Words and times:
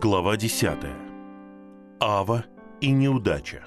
Глава 0.00 0.38
10. 0.38 0.78
Ава 2.00 2.46
и 2.80 2.90
неудача. 2.92 3.64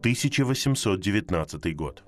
1819 0.00 1.76
год. 1.76 2.02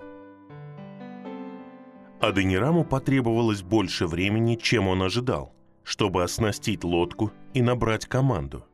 Аденираму 2.19 2.83
потребовалось 2.83 3.61
больше 3.61 4.07
времени, 4.07 4.57
чем 4.61 4.89
он 4.89 5.03
ожидал, 5.03 5.55
чтобы 5.83 6.21
оснастить 6.23 6.83
лодку 6.83 7.31
и 7.53 7.61
набрать 7.61 8.07
команду. 8.07 8.65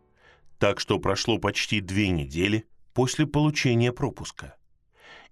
Так 0.58 0.80
что 0.80 0.98
прошло 0.98 1.38
почти 1.38 1.80
две 1.80 2.10
недели 2.10 2.66
после 2.96 3.28
получения 3.28 3.92
пропуска. 3.92 4.56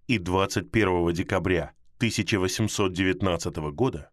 И 0.05 0.19
21 0.19 1.11
декабря 1.13 1.71
1819 1.97 3.57
года, 3.73 4.11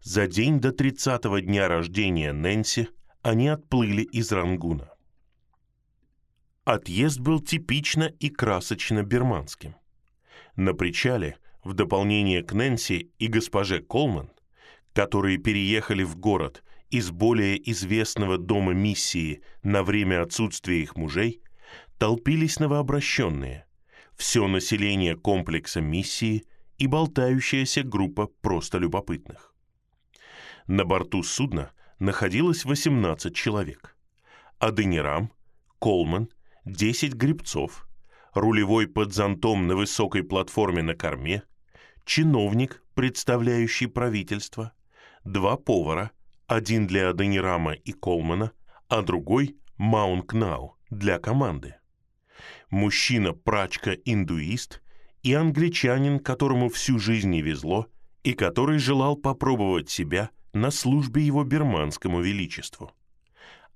за 0.00 0.26
день 0.26 0.60
до 0.60 0.70
30-го 0.70 1.40
дня 1.40 1.68
рождения 1.68 2.32
Нэнси, 2.32 2.88
они 3.26 3.48
отплыли 3.48 4.02
из 4.02 4.30
Рангуна. 4.30 4.88
Отъезд 6.64 7.18
был 7.18 7.40
типично 7.40 8.04
и 8.04 8.28
красочно 8.28 9.02
берманским. 9.02 9.74
На 10.54 10.74
причале, 10.74 11.36
в 11.64 11.74
дополнение 11.74 12.44
к 12.44 12.52
Нэнси 12.52 13.10
и 13.18 13.26
госпоже 13.26 13.80
Колман, 13.80 14.30
которые 14.92 15.38
переехали 15.38 16.04
в 16.04 16.16
город 16.16 16.62
из 16.90 17.10
более 17.10 17.58
известного 17.68 18.38
дома 18.38 18.74
миссии 18.74 19.42
на 19.64 19.82
время 19.82 20.22
отсутствия 20.22 20.80
их 20.80 20.94
мужей, 20.94 21.42
толпились 21.98 22.60
новообращенные, 22.60 23.66
все 24.14 24.46
население 24.46 25.16
комплекса 25.16 25.80
миссии 25.80 26.44
и 26.78 26.86
болтающаяся 26.86 27.82
группа 27.82 28.28
просто 28.28 28.78
любопытных. 28.78 29.52
На 30.68 30.84
борту 30.84 31.24
судна 31.24 31.72
находилось 31.98 32.64
18 32.64 33.34
человек. 33.34 33.96
Аденирам, 34.58 35.32
Колман, 35.78 36.28
10 36.64 37.14
грибцов, 37.14 37.88
рулевой 38.34 38.86
под 38.86 39.14
зонтом 39.14 39.66
на 39.66 39.76
высокой 39.76 40.22
платформе 40.22 40.82
на 40.82 40.94
корме, 40.94 41.42
чиновник, 42.04 42.82
представляющий 42.94 43.88
правительство, 43.88 44.72
два 45.24 45.56
повара, 45.56 46.10
один 46.46 46.86
для 46.86 47.10
Аденирама 47.10 47.72
и 47.72 47.92
Колмана, 47.92 48.52
а 48.88 49.02
другой– 49.02 49.56
Маункнау 49.78 50.78
для 50.88 51.18
команды. 51.18 51.74
Мужчина-прачка-индуист 52.70 54.80
и 55.22 55.34
англичанин, 55.34 56.18
которому 56.18 56.70
всю 56.70 56.98
жизнь 56.98 57.28
не 57.28 57.42
везло 57.42 57.88
и 58.22 58.32
который 58.32 58.78
желал 58.78 59.16
попробовать 59.16 59.90
себя 59.90 60.30
на 60.56 60.70
службе 60.70 61.22
его 61.22 61.44
берманскому 61.44 62.20
величеству. 62.20 62.92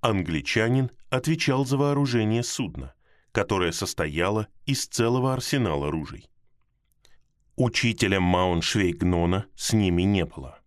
Англичанин 0.01 0.91
отвечал 1.11 1.65
за 1.65 1.77
вооружение 1.77 2.43
судна, 2.43 2.95
которое 3.33 3.73
состояло 3.73 4.49
из 4.67 4.87
целого 4.87 5.33
арсенала 5.35 5.91
ружей. 5.91 6.29
Учителя 7.57 8.21
Мауншвейгнона 8.21 9.47
с 9.55 9.73
ними 9.73 10.03
не 10.03 10.25
было. 10.25 10.59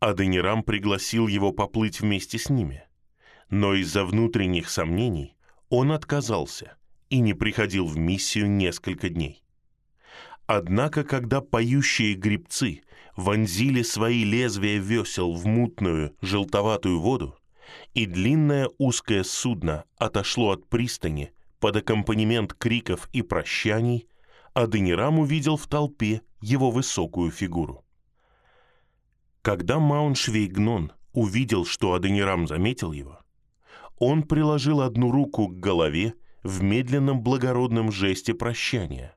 Аденирам 0.00 0.62
пригласил 0.62 1.26
его 1.26 1.52
поплыть 1.52 2.00
вместе 2.00 2.38
с 2.38 2.48
ними, 2.48 2.84
но 3.50 3.74
из-за 3.74 4.04
внутренних 4.04 4.70
сомнений 4.70 5.36
он 5.68 5.92
отказался 5.92 6.76
и 7.10 7.18
не 7.20 7.34
приходил 7.34 7.86
в 7.86 7.98
миссию 7.98 8.50
несколько 8.50 9.08
дней. 9.08 9.44
Однако, 10.46 11.04
когда 11.04 11.42
поющие 11.42 12.14
грибцы 12.14 12.82
вонзили 13.18 13.82
свои 13.82 14.22
лезвия 14.22 14.78
весел 14.78 15.32
в 15.32 15.44
мутную, 15.44 16.14
желтоватую 16.22 17.00
воду, 17.00 17.36
и 17.92 18.06
длинное 18.06 18.70
узкое 18.78 19.24
судно 19.24 19.84
отошло 19.98 20.52
от 20.52 20.68
пристани 20.68 21.32
под 21.58 21.76
аккомпанемент 21.76 22.54
криков 22.54 23.08
и 23.12 23.22
прощаний, 23.22 24.06
Аденирам 24.54 25.18
увидел 25.18 25.56
в 25.56 25.66
толпе 25.66 26.22
его 26.40 26.70
высокую 26.70 27.32
фигуру. 27.32 27.84
Когда 29.42 29.80
Мауншвейгнон 29.80 30.92
увидел, 31.12 31.66
что 31.66 31.94
Аденирам 31.94 32.46
заметил 32.46 32.92
его, 32.92 33.18
он 33.98 34.22
приложил 34.22 34.80
одну 34.80 35.10
руку 35.10 35.48
к 35.48 35.58
голове 35.58 36.14
в 36.44 36.62
медленном 36.62 37.20
благородном 37.20 37.90
жесте 37.90 38.32
прощания 38.32 39.16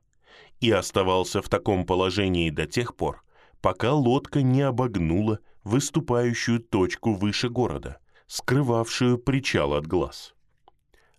и 0.58 0.72
оставался 0.72 1.40
в 1.40 1.48
таком 1.48 1.86
положении 1.86 2.50
до 2.50 2.66
тех 2.66 2.96
пор, 2.96 3.21
пока 3.62 3.92
лодка 3.92 4.42
не 4.42 4.60
обогнула 4.60 5.38
выступающую 5.62 6.60
точку 6.60 7.14
выше 7.14 7.48
города, 7.48 7.98
скрывавшую 8.26 9.18
причал 9.18 9.74
от 9.74 9.86
глаз. 9.86 10.34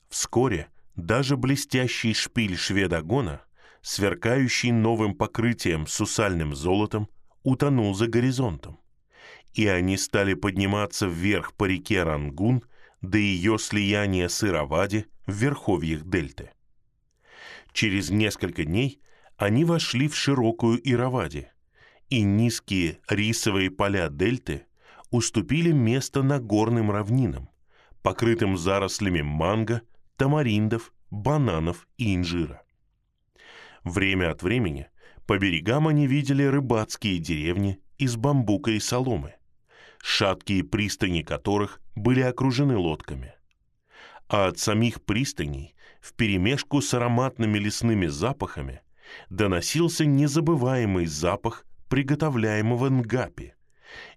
Вскоре 0.10 0.68
даже 0.96 1.38
блестящий 1.38 2.14
шпиль 2.14 2.58
шведогона, 2.58 3.42
сверкающий 3.82 4.72
новым 4.72 5.16
покрытием 5.16 5.88
сусальным 5.88 6.54
золотом, 6.54 7.10
утонул 7.44 7.96
за 7.96 8.08
горизонтом, 8.08 8.80
и 9.54 9.66
они 9.68 9.98
стали 9.98 10.34
подниматься 10.34 11.08
вверх 11.08 11.54
по 11.54 11.64
реке 11.64 12.04
Рангун 12.04 12.64
до 13.02 13.18
ее 13.18 13.58
слияния 13.58 14.28
с 14.28 14.44
Иравади 14.44 15.06
в 15.26 15.32
верховьях 15.32 16.04
дельты. 16.04 16.52
Через 17.72 18.10
несколько 18.10 18.66
дней 18.66 19.02
они 19.38 19.66
вошли 19.66 20.08
в 20.08 20.16
широкую 20.16 20.80
Иравади, 20.90 21.50
и 22.14 22.22
низкие 22.22 23.00
рисовые 23.10 23.72
поля 23.72 24.08
дельты 24.08 24.68
уступили 25.10 25.72
место 25.72 26.22
нагорным 26.22 26.92
равнинам, 26.92 27.50
покрытым 28.04 28.56
зарослями 28.56 29.24
манго, 29.24 29.82
тамариндов, 30.16 30.94
бананов 31.10 31.88
и 31.98 32.14
инжира. 32.14 32.62
Время 33.84 34.30
от 34.30 34.44
времени 34.44 34.90
по 35.26 35.40
берегам 35.40 35.88
они 35.88 36.06
видели 36.06 36.44
рыбацкие 36.44 37.18
деревни 37.18 37.80
из 37.98 38.16
бамбука 38.16 38.70
и 38.70 38.80
соломы, 38.80 39.34
шаткие 39.98 40.64
пристани 40.64 41.24
которых 41.24 41.82
были 41.96 42.22
окружены 42.22 42.78
лодками. 42.78 43.34
А 44.28 44.50
от 44.50 44.60
самих 44.60 45.02
пристаней, 45.02 45.74
вперемешку 46.00 46.80
с 46.80 46.94
ароматными 46.94 47.58
лесными 47.58 48.06
запахами, 48.06 48.82
доносился 49.32 50.06
незабываемый 50.06 51.08
запах 51.08 51.66
приготовляемого 51.94 52.90
нгапи, 52.90 53.54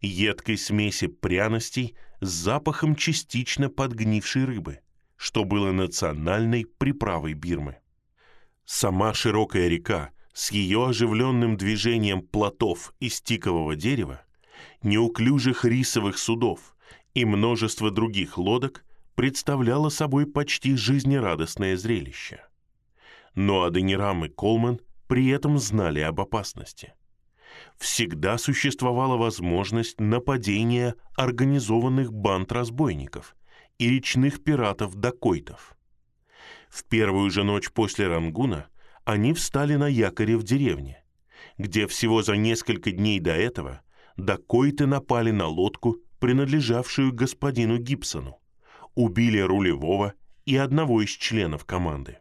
едкой 0.00 0.56
смеси 0.56 1.08
пряностей 1.08 1.94
с 2.22 2.28
запахом 2.28 2.96
частично 2.96 3.68
подгнившей 3.68 4.46
рыбы, 4.46 4.80
что 5.18 5.44
было 5.44 5.72
национальной 5.72 6.64
приправой 6.64 7.34
Бирмы. 7.34 7.76
Сама 8.64 9.12
широкая 9.12 9.68
река 9.68 10.12
с 10.32 10.52
ее 10.52 10.88
оживленным 10.88 11.58
движением 11.58 12.22
плотов 12.22 12.94
из 12.98 13.20
тикового 13.20 13.76
дерева, 13.76 14.22
неуклюжих 14.82 15.66
рисовых 15.66 16.16
судов 16.16 16.74
и 17.12 17.26
множество 17.26 17.90
других 17.90 18.38
лодок 18.38 18.86
представляла 19.16 19.90
собой 19.90 20.24
почти 20.24 20.76
жизнерадостное 20.76 21.76
зрелище. 21.76 22.40
Но 23.34 23.64
Аденирам 23.64 24.24
и 24.24 24.30
Колман 24.30 24.80
при 25.08 25.28
этом 25.28 25.58
знали 25.58 26.00
об 26.00 26.22
опасности– 26.22 26.94
всегда 27.78 28.38
существовала 28.38 29.16
возможность 29.16 30.00
нападения 30.00 30.94
организованных 31.16 32.12
банд 32.12 32.52
разбойников 32.52 33.36
и 33.78 33.88
речных 33.90 34.42
пиратов-дакойтов. 34.42 35.76
В 36.68 36.84
первую 36.84 37.30
же 37.30 37.44
ночь 37.44 37.70
после 37.70 38.08
Рангуна 38.08 38.68
они 39.04 39.32
встали 39.34 39.76
на 39.76 39.88
якоре 39.88 40.36
в 40.36 40.42
деревне, 40.42 41.04
где 41.58 41.86
всего 41.86 42.22
за 42.22 42.36
несколько 42.36 42.90
дней 42.90 43.20
до 43.20 43.32
этого 43.32 43.82
дакойты 44.16 44.86
напали 44.86 45.30
на 45.30 45.46
лодку, 45.46 45.98
принадлежавшую 46.18 47.12
господину 47.12 47.78
Гибсону, 47.78 48.38
убили 48.94 49.38
рулевого 49.38 50.14
и 50.44 50.56
одного 50.56 51.02
из 51.02 51.10
членов 51.10 51.64
команды. 51.64 52.18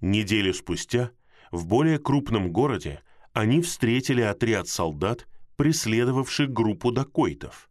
Неделю 0.00 0.52
спустя 0.52 1.10
в 1.50 1.66
более 1.66 1.98
крупном 1.98 2.52
городе 2.52 3.02
они 3.34 3.60
встретили 3.60 4.22
отряд 4.22 4.68
солдат, 4.68 5.26
преследовавших 5.56 6.50
группу 6.50 6.92
дакойтов, 6.92 7.68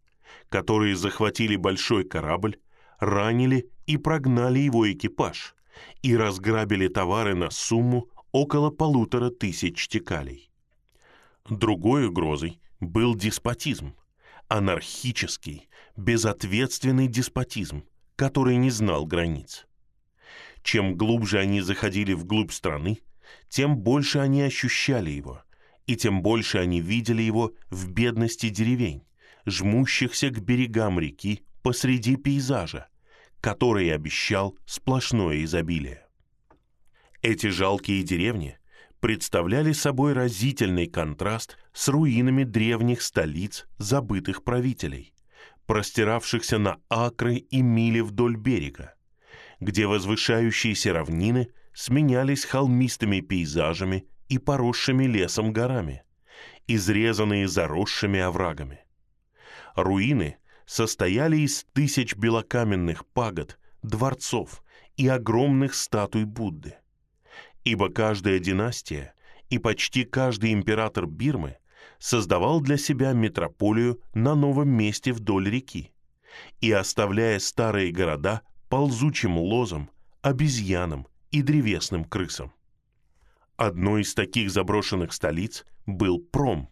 которые 0.50 0.96
захватили 0.96 1.56
большой 1.56 2.04
корабль, 2.04 2.58
ранили 3.00 3.70
и 3.88 3.96
прогнали 3.98 4.60
его 4.60 4.92
экипаж 4.92 5.56
и 6.02 6.16
разграбили 6.16 6.90
товары 6.90 7.34
на 7.34 7.50
сумму 7.50 8.10
около 8.34 8.72
полутора 8.72 9.30
тысяч 9.30 9.88
текалей. 9.88 10.52
Другой 11.50 12.08
угрозой 12.08 12.60
был 12.82 13.16
деспотизм, 13.16 13.96
анархический, 14.50 15.70
безответственный 15.96 17.08
деспотизм, 17.08 17.86
который 18.18 18.58
не 18.58 18.70
знал 18.70 19.06
границ. 19.06 19.66
Чем 20.62 20.96
глубже 20.98 21.40
они 21.40 21.62
заходили 21.62 22.14
вглубь 22.14 22.52
страны, 22.52 23.00
тем 23.48 23.78
больше 23.78 24.20
они 24.20 24.42
ощущали 24.42 25.10
его– 25.10 25.42
и 25.88 25.96
тем 25.96 26.22
больше 26.22 26.58
они 26.60 26.82
видели 26.82 27.22
его 27.22 27.54
в 27.70 27.90
бедности 27.92 28.50
деревень, 28.50 29.04
жмущихся 29.46 30.30
к 30.30 30.40
берегам 30.40 31.00
реки 31.00 31.44
посреди 31.62 32.16
пейзажа, 32.16 32.88
который 33.42 33.94
обещал 33.94 34.58
сплошное 34.66 35.44
изобилие. 35.44 36.06
Эти 37.22 37.48
жалкие 37.48 38.04
деревни 38.04 38.58
представляли 39.00 39.74
собой 39.74 40.14
разительный 40.14 40.88
контраст 40.88 41.58
с 41.74 41.90
руинами 41.90 42.44
древних 42.44 43.02
столиц 43.02 43.66
забытых 43.78 44.44
правителей, 44.44 45.14
простиравшихся 45.66 46.58
на 46.58 46.78
акры 46.90 47.36
и 47.36 47.62
мили 47.62 48.00
вдоль 48.00 48.38
берега, 48.38 48.96
где 49.60 49.88
возвышающиеся 49.88 50.94
равнины 50.94 51.50
сменялись 51.74 52.46
холмистыми 52.46 53.20
пейзажами 53.20 54.06
и 54.30 54.38
поросшими 54.38 55.06
лесом 55.06 55.54
горами, 55.54 56.04
изрезанные 56.68 57.48
заросшими 57.48 58.20
оврагами. 58.20 58.80
Руины 59.76 60.38
состояли 60.66 61.38
из 61.38 61.66
тысяч 61.74 62.16
белокаменных 62.16 63.06
пагод, 63.08 63.60
дворцов 63.82 64.64
и 64.96 65.08
огромных 65.08 65.76
статуй 65.76 66.26
Будды 66.26 66.76
ибо 67.64 67.90
каждая 67.90 68.40
династия 68.40 69.14
и 69.50 69.58
почти 69.58 70.04
каждый 70.04 70.54
император 70.54 71.08
Бирмы 71.08 71.58
создавал 72.00 72.60
для 72.60 72.78
себя 72.78 73.14
метрополию 73.14 74.02
на 74.14 74.36
новом 74.36 74.70
месте 74.70 75.14
вдоль 75.14 75.50
реки 75.50 75.94
и 76.62 76.72
оставляя 76.72 77.40
старые 77.40 77.92
города 77.92 78.42
ползучим 78.70 79.38
лозам, 79.38 79.90
обезьянам 80.22 81.08
и 81.32 81.42
древесным 81.42 82.04
крысам. 82.04 82.52
Одной 83.64 84.02
из 84.02 84.14
таких 84.14 84.52
заброшенных 84.52 85.14
столиц 85.14 85.66
был 85.86 86.20
Пром, 86.20 86.68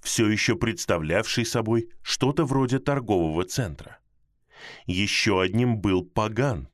все 0.00 0.26
еще 0.30 0.56
представлявший 0.56 1.44
собой 1.44 1.90
что-то 2.00 2.46
вроде 2.46 2.78
торгового 2.78 3.44
центра. 3.44 3.98
Еще 4.86 5.42
одним 5.42 5.76
был 5.76 6.02
Паган, 6.02 6.70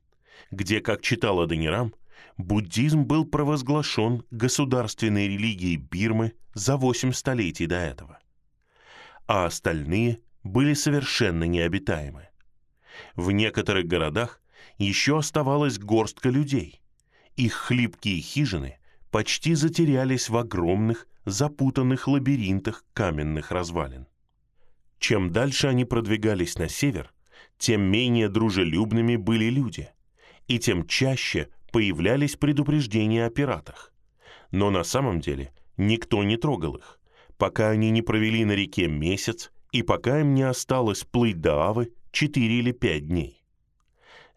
где, 0.49 0.79
как 0.79 1.01
читал 1.01 1.41
Аденирам, 1.41 1.93
буддизм 2.37 3.03
был 3.03 3.25
провозглашен 3.25 4.23
государственной 4.31 5.27
религией 5.27 5.75
Бирмы 5.75 6.35
за 6.53 6.77
восемь 6.77 7.11
столетий 7.11 7.65
до 7.65 7.79
этого, 7.79 8.19
а 9.27 9.45
остальные 9.45 10.21
были 10.41 10.73
совершенно 10.73 11.43
необитаемы. 11.43 12.29
В 13.13 13.31
некоторых 13.31 13.87
городах 13.87 14.41
еще 14.77 15.17
оставалась 15.17 15.79
горстка 15.79 16.29
людей. 16.29 16.81
Их 17.35 17.51
хлипкие 17.55 18.21
хижины 18.21 18.78
почти 19.11 19.55
затерялись 19.55 20.29
в 20.29 20.37
огромных, 20.37 21.07
запутанных 21.25 22.07
лабиринтах 22.07 22.83
каменных 22.93 23.51
развалин. 23.51 24.07
Чем 24.99 25.31
дальше 25.31 25.67
они 25.67 25.85
продвигались 25.85 26.57
на 26.57 26.67
север, 26.69 27.13
тем 27.57 27.81
менее 27.81 28.29
дружелюбными 28.29 29.15
были 29.15 29.45
люди, 29.45 29.89
и 30.47 30.59
тем 30.59 30.87
чаще 30.87 31.49
появлялись 31.71 32.35
предупреждения 32.35 33.25
о 33.25 33.29
пиратах. 33.29 33.93
Но 34.51 34.71
на 34.71 34.83
самом 34.83 35.19
деле 35.19 35.53
никто 35.77 36.23
не 36.23 36.37
трогал 36.37 36.75
их, 36.75 36.99
пока 37.37 37.69
они 37.69 37.91
не 37.91 38.01
провели 38.01 38.45
на 38.45 38.53
реке 38.53 38.87
месяц 38.87 39.51
и 39.71 39.83
пока 39.83 40.21
им 40.21 40.33
не 40.33 40.43
осталось 40.43 41.03
плыть 41.03 41.39
до 41.39 41.61
Авы 41.61 41.93
4 42.11 42.59
или 42.59 42.71
5 42.71 43.07
дней. 43.07 43.43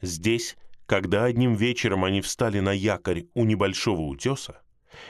Здесь, 0.02 0.56
когда 0.86 1.24
одним 1.24 1.54
вечером 1.54 2.04
они 2.04 2.20
встали 2.20 2.60
на 2.60 2.72
якорь 2.72 3.26
у 3.34 3.44
небольшого 3.44 4.02
утеса, 4.02 4.61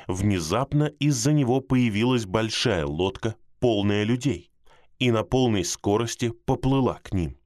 внезапно 0.07 0.85
из-за 0.85 1.33
него 1.33 1.61
появилась 1.61 2.27
большая 2.27 2.87
лодка, 2.87 3.37
полная 3.61 4.05
людей, 4.05 4.51
и 4.99 5.11
на 5.11 5.23
полной 5.23 5.65
скорости 5.65 6.31
поплыла 6.31 7.01
к 7.03 7.13
ним. 7.13 7.37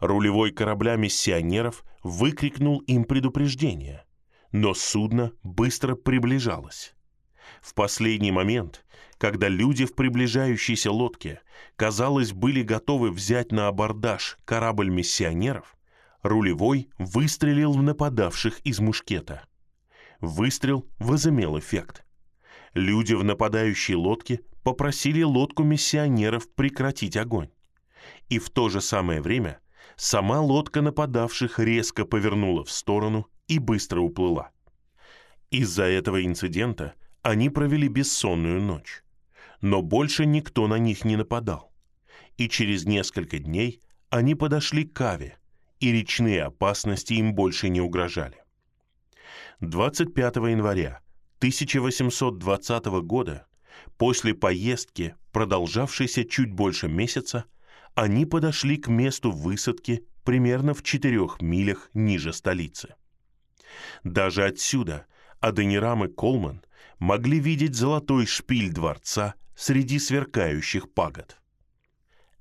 Рулевой 0.00 0.52
корабля 0.52 0.96
миссионеров 0.96 1.84
выкрикнул 2.02 2.80
им 2.80 3.04
предупреждение, 3.04 4.04
но 4.52 4.74
судно 4.74 5.32
быстро 5.42 5.94
приближалось. 5.94 6.94
В 7.60 7.74
последний 7.74 8.32
момент, 8.32 8.84
когда 9.18 9.48
люди 9.48 9.86
в 9.86 9.94
приближающейся 9.94 10.90
лодке, 10.90 11.40
казалось, 11.76 12.32
были 12.32 12.62
готовы 12.62 13.10
взять 13.10 13.52
на 13.52 13.68
абордаж 13.68 14.38
корабль 14.44 14.90
миссионеров, 14.90 15.76
рулевой 16.22 16.88
выстрелил 16.98 17.72
в 17.72 17.82
нападавших 17.82 18.60
из 18.60 18.80
мушкета. 18.80 19.44
Выстрел 20.20 20.86
возымел 20.98 21.58
эффект. 21.58 22.04
Люди 22.74 23.14
в 23.14 23.24
нападающей 23.24 23.94
лодке 23.94 24.40
попросили 24.62 25.22
лодку 25.22 25.62
миссионеров 25.62 26.52
прекратить 26.54 27.16
огонь. 27.16 27.50
И 28.28 28.38
в 28.38 28.50
то 28.50 28.68
же 28.68 28.80
самое 28.80 29.20
время 29.20 29.60
сама 29.96 30.40
лодка 30.40 30.82
нападавших 30.82 31.58
резко 31.58 32.04
повернула 32.04 32.64
в 32.64 32.70
сторону 32.70 33.28
и 33.48 33.58
быстро 33.58 34.00
уплыла. 34.00 34.50
Из-за 35.50 35.84
этого 35.84 36.24
инцидента 36.24 36.94
они 37.22 37.50
провели 37.50 37.88
бессонную 37.88 38.60
ночь. 38.60 39.02
Но 39.60 39.82
больше 39.82 40.26
никто 40.26 40.66
на 40.66 40.78
них 40.78 41.04
не 41.04 41.16
нападал. 41.16 41.72
И 42.36 42.48
через 42.48 42.84
несколько 42.84 43.38
дней 43.38 43.80
они 44.10 44.34
подошли 44.34 44.84
к 44.84 44.92
Каве, 44.92 45.38
и 45.80 45.92
речные 45.92 46.44
опасности 46.44 47.14
им 47.14 47.34
больше 47.34 47.68
не 47.68 47.80
угрожали. 47.80 48.45
25 49.60 50.36
января 50.36 51.00
1820 51.38 52.84
года, 53.02 53.46
после 53.96 54.34
поездки, 54.34 55.16
продолжавшейся 55.32 56.26
чуть 56.26 56.52
больше 56.52 56.88
месяца, 56.88 57.46
они 57.94 58.26
подошли 58.26 58.76
к 58.76 58.88
месту 58.88 59.30
высадки 59.30 60.04
примерно 60.24 60.74
в 60.74 60.82
четырех 60.82 61.40
милях 61.40 61.88
ниже 61.94 62.34
столицы. 62.34 62.96
Даже 64.04 64.44
отсюда 64.44 65.06
Аденирам 65.40 66.04
и 66.04 66.08
Колман 66.08 66.62
могли 66.98 67.40
видеть 67.40 67.74
золотой 67.74 68.26
шпиль 68.26 68.70
дворца 68.70 69.36
среди 69.56 69.98
сверкающих 69.98 70.92
пагод. 70.92 71.38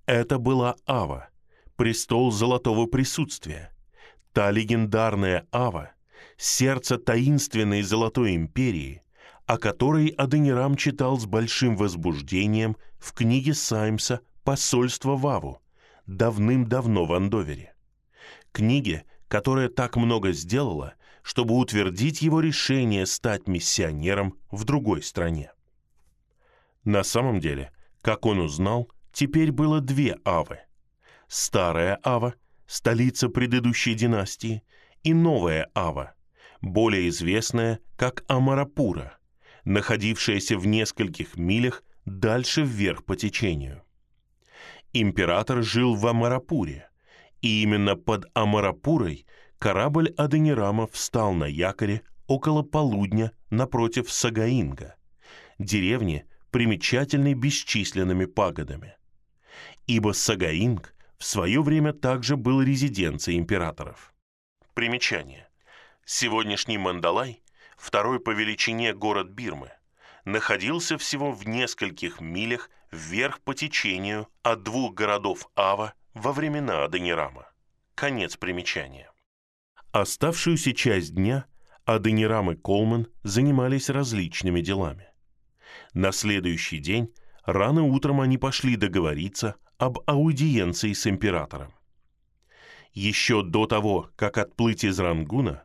Это 0.06 0.38
была 0.38 0.75
Ава, 0.85 1.29
престол 1.77 2.33
золотого 2.33 2.88
присутствия, 2.88 3.73
та 4.33 4.51
легендарная 4.51 5.47
Ава, 5.53 5.94
сердце 6.38 6.98
таинственной 6.98 7.81
золотой 7.81 8.36
империи, 8.36 9.04
о 9.45 9.57
которой 9.57 10.07
Аденирам 10.07 10.75
читал 10.75 11.19
с 11.19 11.25
большим 11.25 11.75
возбуждением 11.75 12.77
в 12.98 13.13
книге 13.13 13.53
Саймса 13.53 14.22
посольство 14.44 15.15
Ваву, 15.15 15.62
давным-давно 16.08 17.05
в 17.05 17.13
Андовере. 17.13 17.75
Книге, 18.51 19.05
которая 19.27 19.70
так 19.70 19.96
много 19.96 20.32
сделала, 20.32 20.96
чтобы 21.22 21.58
утвердить 21.58 22.22
его 22.22 22.39
решение 22.39 23.05
стать 23.05 23.48
миссионером 23.48 24.38
в 24.51 24.63
другой 24.63 25.01
стране. 25.01 25.51
На 26.84 27.03
самом 27.03 27.39
деле, 27.39 27.72
как 28.01 28.25
он 28.25 28.39
узнал, 28.39 28.89
теперь 29.12 29.51
было 29.51 29.82
две 29.82 30.17
Авы. 30.24 30.60
Старая 31.27 32.00
Ава, 32.03 32.36
столица 32.67 33.29
предыдущей 33.29 33.96
династии, 33.96 34.63
и 35.03 35.13
новая 35.13 35.70
Ава, 35.74 36.14
более 36.65 37.07
известная 37.07 37.79
как 37.95 38.25
Амарапура, 38.27 39.17
находившаяся 39.63 40.57
в 40.57 40.67
нескольких 40.67 41.38
милях 41.38 41.84
дальше 42.05 42.63
вверх 42.63 43.05
по 43.05 43.15
течению 43.15 43.86
император 45.01 45.62
жил 45.63 45.95
в 45.95 46.07
Амарапуре, 46.07 46.89
и 47.41 47.62
именно 47.62 47.95
под 47.95 48.25
Амарапурой 48.34 49.25
корабль 49.60 50.13
Аденирама 50.17 50.88
встал 50.88 51.34
на 51.34 51.45
якоре 51.45 52.01
около 52.27 52.63
полудня 52.63 53.31
напротив 53.50 54.12
Сагаинга, 54.12 54.95
деревни, 55.60 56.25
примечательной 56.50 57.34
бесчисленными 57.34 58.25
пагодами. 58.25 58.95
Ибо 59.86 60.13
Сагаинг 60.13 60.95
в 61.17 61.25
свое 61.25 61.62
время 61.62 61.93
также 61.93 62.38
был 62.38 62.62
резиденцией 62.62 63.38
императоров. 63.38 64.13
Примечание. 64.74 65.48
Сегодняшний 66.07 66.77
Мандалай, 66.77 67.41
второй 67.77 68.19
по 68.19 68.29
величине 68.29 68.93
город 68.93 69.29
Бирмы, 69.29 69.71
находился 70.24 71.00
всего 71.00 71.31
в 71.31 71.47
нескольких 71.47 72.21
милях 72.21 72.69
вверх 72.91 73.39
по 73.41 73.55
течению 73.55 74.27
от 74.43 74.62
двух 74.62 74.93
городов 74.93 75.50
Ава 75.55 75.95
во 76.13 76.31
времена 76.31 76.83
Аденирама. 76.83 77.47
Конец 77.95 78.38
примечания. 78.38 79.12
Оставшуюся 79.91 80.74
часть 80.75 81.15
дня 81.15 81.47
Аденирам 81.85 82.51
и 82.51 82.55
Колман 82.55 83.07
занимались 83.24 83.89
различными 83.89 84.62
делами. 84.62 85.07
На 85.95 86.12
следующий 86.12 86.77
день 86.77 87.12
рано 87.45 87.83
утром 87.83 88.21
они 88.21 88.38
пошли 88.38 88.75
договориться 88.75 89.55
об 89.79 89.97
аудиенции 90.05 90.93
с 90.93 91.07
императором. 91.07 91.74
Еще 92.93 93.41
до 93.41 93.65
того, 93.65 94.12
как 94.15 94.38
отплыть 94.38 94.83
из 94.83 95.00
Рангуна, 95.00 95.64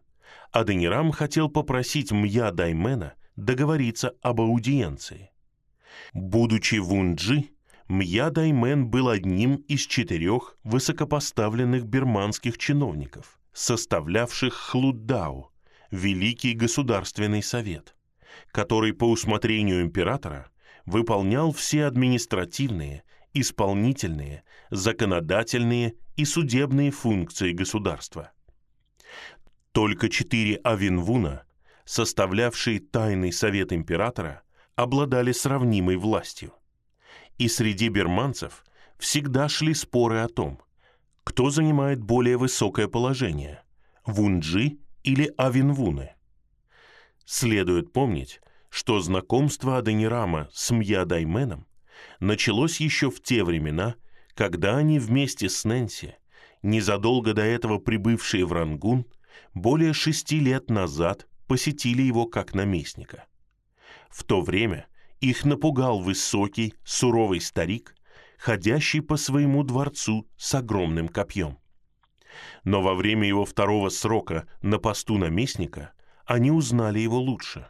Аденирам 0.53 1.13
хотел 1.13 1.49
попросить 1.49 2.11
Мья 2.11 2.51
Даймена 2.51 3.15
договориться 3.37 4.15
об 4.21 4.41
аудиенции. 4.41 5.31
Будучи 6.13 6.77
в 6.77 6.93
Унджи, 6.93 7.51
Мья 7.89 8.31
Даймен 8.31 8.89
был 8.89 9.09
одним 9.09 9.57
из 9.69 9.81
четырех 9.81 10.57
высокопоставленных 10.65 11.87
бирманских 11.87 12.59
чиновников, 12.59 13.41
составлявших 13.53 14.55
Хлуддау, 14.55 15.51
Великий 15.91 16.55
Государственный 16.55 17.43
Совет, 17.43 17.97
который 18.53 18.93
по 18.93 19.05
усмотрению 19.05 19.83
императора 19.83 20.51
выполнял 20.87 21.53
все 21.53 21.85
административные, 21.87 23.03
исполнительные, 23.35 24.45
законодательные 24.71 25.95
и 26.17 26.25
судебные 26.25 26.91
функции 26.91 27.53
государства. 27.53 28.33
Только 29.73 30.09
четыре 30.09 30.57
Авинвуна, 30.57 31.45
составлявшие 31.85 32.81
тайный 32.81 33.33
совет 33.33 33.73
императора, 33.73 34.43
обладали 34.75 35.33
сравнимой 35.33 35.97
властью. 35.97 36.53
И 37.39 37.49
среди 37.49 37.89
берманцев 37.89 38.65
всегда 38.99 39.49
шли 39.49 39.75
споры 39.75 40.19
о 40.19 40.29
том, 40.29 40.61
кто 41.25 41.51
занимает 41.51 42.03
более 42.03 42.37
высокое 42.37 42.89
положение– 42.89 43.63
Вунджи 44.07 44.79
или 45.05 45.33
Авинвуны. 45.37 46.15
Следует 47.25 47.93
помнить, 47.93 48.41
что 48.71 49.01
знакомство 49.01 49.79
Аденирама 49.79 50.49
с 50.53 50.71
Мьядайменом 50.71 51.67
началось 52.19 52.81
еще 52.81 53.11
в 53.11 53.23
те 53.23 53.45
времена, 53.45 53.95
когда 54.35 54.77
они 54.77 54.99
вместе 54.99 55.49
с 55.49 55.65
Нэнси, 55.65 56.17
незадолго 56.63 57.35
до 57.35 57.43
этого 57.43 57.79
прибывшие 57.79 58.45
в 58.45 58.53
Рангун, 58.53 59.07
более 59.55 59.93
шести 59.93 60.39
лет 60.39 60.71
назад 60.71 61.27
посетили 61.47 62.03
его 62.03 62.27
как 62.27 62.55
наместника. 62.55 63.27
В 64.09 64.25
то 64.25 64.41
время 64.41 64.87
их 65.21 65.45
напугал 65.45 66.01
высокий, 66.01 66.75
суровый 66.85 67.41
старик, 67.41 67.95
ходящий 68.39 69.03
по 69.03 69.17
своему 69.17 69.63
дворцу 69.65 70.29
с 70.37 70.55
огромным 70.55 71.09
копьем. 71.09 71.59
Но 72.65 72.83
во 72.83 72.95
время 72.95 73.27
его 73.27 73.45
второго 73.45 73.89
срока 73.89 74.49
на 74.63 74.79
посту 74.79 75.19
наместника 75.19 75.93
они 76.25 76.51
узнали 76.51 77.01
его 77.01 77.19
лучше. 77.19 77.69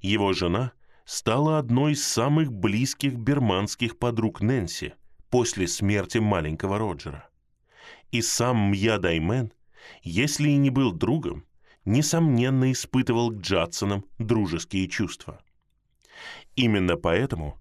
Его 0.00 0.32
жена 0.32 0.72
стала 1.04 1.58
одной 1.58 1.92
из 1.92 2.06
самых 2.06 2.52
близких 2.52 3.14
берманских 3.14 3.98
подруг 3.98 4.40
Нэнси 4.40 4.94
после 5.30 5.68
смерти 5.68 6.18
маленького 6.18 6.78
Роджера. 6.78 7.28
И 8.10 8.22
сам 8.22 8.70
Мья 8.70 8.98
Даймен, 8.98 9.52
если 10.02 10.50
и 10.50 10.56
не 10.56 10.70
был 10.70 10.92
другом, 10.92 11.44
несомненно 11.84 12.72
испытывал 12.72 13.30
к 13.30 13.40
Джадсонам 13.40 14.04
дружеские 14.18 14.88
чувства. 14.88 15.40
Именно 16.56 16.96
поэтому 16.96 17.58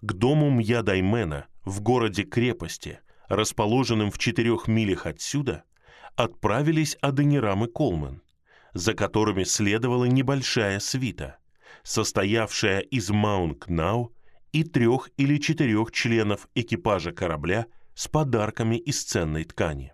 к 0.00 0.12
дому 0.12 0.50
Мья 0.50 0.82
Даймена 0.82 1.46
в 1.64 1.80
городе-крепости, 1.80 3.00
расположенном 3.28 4.10
в 4.10 4.18
четырех 4.18 4.68
милях 4.68 5.06
отсюда, 5.06 5.64
отправились 6.14 6.96
Аденирам 7.00 7.64
и 7.64 7.68
Колман, 7.68 8.22
за 8.72 8.94
которыми 8.94 9.44
следовала 9.44 10.04
небольшая 10.04 10.78
свита, 10.80 11.38
состоявшая 11.82 12.80
из 12.80 13.10
Маунг-Нау 13.10 14.12
и 14.52 14.64
трех 14.64 15.10
или 15.16 15.38
четырех 15.38 15.92
членов 15.92 16.48
экипажа 16.54 17.12
корабля 17.12 17.66
с 17.94 18.08
подарками 18.08 18.76
из 18.76 19.02
ценной 19.02 19.44
ткани. 19.44 19.92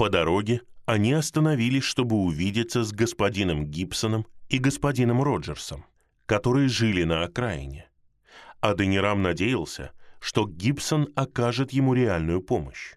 По 0.00 0.08
дороге 0.08 0.62
они 0.86 1.12
остановились, 1.12 1.84
чтобы 1.84 2.16
увидеться 2.16 2.84
с 2.84 2.90
господином 2.90 3.66
Гибсоном 3.66 4.26
и 4.48 4.56
господином 4.56 5.22
Роджерсом, 5.22 5.84
которые 6.24 6.70
жили 6.70 7.04
на 7.04 7.24
окраине. 7.24 7.86
Аденирам 8.62 9.20
надеялся, 9.20 9.90
что 10.18 10.46
Гибсон 10.46 11.10
окажет 11.16 11.74
ему 11.74 11.92
реальную 11.92 12.40
помощь. 12.40 12.94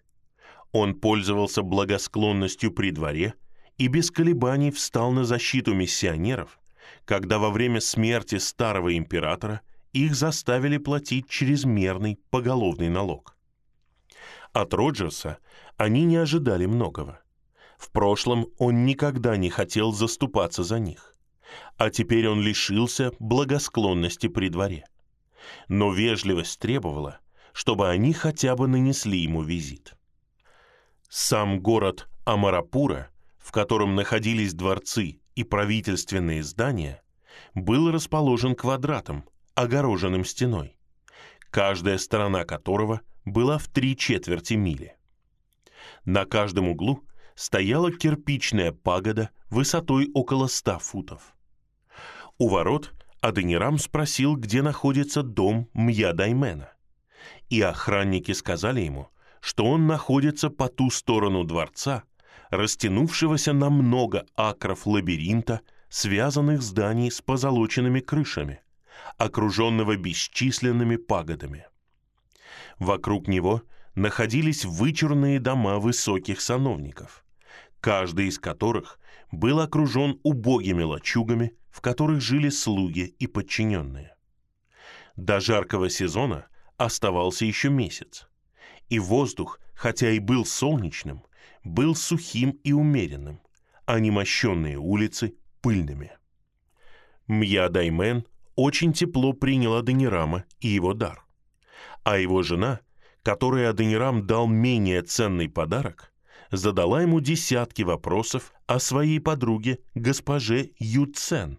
Он 0.72 0.94
пользовался 0.94 1.60
благосклонностью 1.60 2.72
при 2.72 2.90
дворе 2.90 3.34
и 3.76 3.88
без 3.88 4.10
колебаний 4.10 4.70
встал 4.70 5.12
на 5.12 5.24
защиту 5.24 5.74
миссионеров, 5.74 6.58
когда 7.04 7.38
во 7.38 7.50
время 7.50 7.82
смерти 7.82 8.38
старого 8.38 8.96
императора 8.96 9.60
их 9.92 10.14
заставили 10.14 10.78
платить 10.78 11.28
чрезмерный 11.28 12.18
поголовный 12.30 12.88
налог. 12.88 13.33
От 14.54 14.72
Роджерса 14.72 15.38
они 15.76 16.04
не 16.04 16.16
ожидали 16.16 16.66
многого. 16.66 17.20
В 17.76 17.90
прошлом 17.90 18.46
он 18.56 18.86
никогда 18.86 19.36
не 19.36 19.50
хотел 19.50 19.90
заступаться 19.90 20.62
за 20.62 20.78
них, 20.78 21.12
а 21.76 21.90
теперь 21.90 22.28
он 22.28 22.40
лишился 22.40 23.10
благосклонности 23.18 24.28
при 24.28 24.48
дворе. 24.48 24.86
Но 25.66 25.92
вежливость 25.92 26.60
требовала, 26.60 27.18
чтобы 27.52 27.90
они 27.90 28.12
хотя 28.12 28.54
бы 28.54 28.68
нанесли 28.68 29.18
ему 29.18 29.42
визит. 29.42 29.94
Сам 31.08 31.58
город 31.58 32.08
Амарапура, 32.24 33.10
в 33.38 33.50
котором 33.50 33.96
находились 33.96 34.54
дворцы 34.54 35.20
и 35.34 35.42
правительственные 35.42 36.44
здания, 36.44 37.02
был 37.54 37.90
расположен 37.90 38.54
квадратом, 38.54 39.24
огороженным 39.56 40.24
стеной, 40.24 40.76
каждая 41.54 41.98
сторона 41.98 42.44
которого 42.44 43.00
была 43.24 43.58
в 43.58 43.68
три 43.68 43.96
четверти 43.96 44.54
мили. 44.54 44.96
На 46.04 46.24
каждом 46.24 46.66
углу 46.66 47.04
стояла 47.36 47.92
кирпичная 47.92 48.72
пагода 48.72 49.30
высотой 49.50 50.10
около 50.14 50.48
ста 50.48 50.80
футов. 50.80 51.36
У 52.38 52.48
ворот 52.48 52.92
Аденирам 53.20 53.78
спросил, 53.78 54.34
где 54.34 54.62
находится 54.62 55.22
дом 55.22 55.68
Мья 55.74 56.12
Даймена, 56.12 56.72
и 57.50 57.60
охранники 57.60 58.32
сказали 58.32 58.80
ему, 58.80 59.10
что 59.38 59.64
он 59.64 59.86
находится 59.86 60.50
по 60.50 60.68
ту 60.68 60.90
сторону 60.90 61.44
дворца, 61.44 62.02
растянувшегося 62.50 63.52
на 63.52 63.70
много 63.70 64.26
акров 64.34 64.88
лабиринта, 64.88 65.60
связанных 65.88 66.62
зданий 66.62 67.12
с 67.12 67.20
позолоченными 67.20 68.00
крышами, 68.00 68.63
окруженного 69.18 69.96
бесчисленными 69.96 70.96
пагодами. 70.96 71.66
Вокруг 72.78 73.28
него 73.28 73.62
находились 73.94 74.64
вычурные 74.64 75.38
дома 75.38 75.78
высоких 75.78 76.40
сановников, 76.40 77.24
каждый 77.80 78.26
из 78.26 78.38
которых 78.38 78.98
был 79.30 79.60
окружен 79.60 80.18
убогими 80.22 80.82
лачугами, 80.82 81.56
в 81.70 81.80
которых 81.80 82.20
жили 82.20 82.48
слуги 82.48 83.14
и 83.18 83.26
подчиненные. 83.26 84.14
До 85.16 85.40
жаркого 85.40 85.90
сезона 85.90 86.46
оставался 86.76 87.44
еще 87.44 87.70
месяц, 87.70 88.28
и 88.88 88.98
воздух, 88.98 89.60
хотя 89.74 90.10
и 90.10 90.18
был 90.18 90.44
солнечным, 90.44 91.24
был 91.62 91.94
сухим 91.94 92.50
и 92.64 92.72
умеренным, 92.72 93.40
а 93.86 93.98
немощенные 93.98 94.78
улицы– 94.78 95.36
пыльными. 95.60 96.12
Мья 97.26 97.68
Даймен 97.68 98.26
очень 98.56 98.92
тепло 98.92 99.32
принял 99.32 99.74
Аденирама 99.74 100.44
и 100.60 100.68
его 100.68 100.94
дар, 100.94 101.26
а 102.02 102.18
его 102.18 102.42
жена, 102.42 102.80
которой 103.22 103.68
Аденирам 103.68 104.26
дал 104.26 104.46
менее 104.46 105.02
ценный 105.02 105.48
подарок, 105.48 106.12
задала 106.50 107.02
ему 107.02 107.20
десятки 107.20 107.82
вопросов 107.82 108.52
о 108.66 108.78
своей 108.78 109.20
подруге 109.20 109.78
госпоже 109.94 110.70
Юцен. 110.78 111.58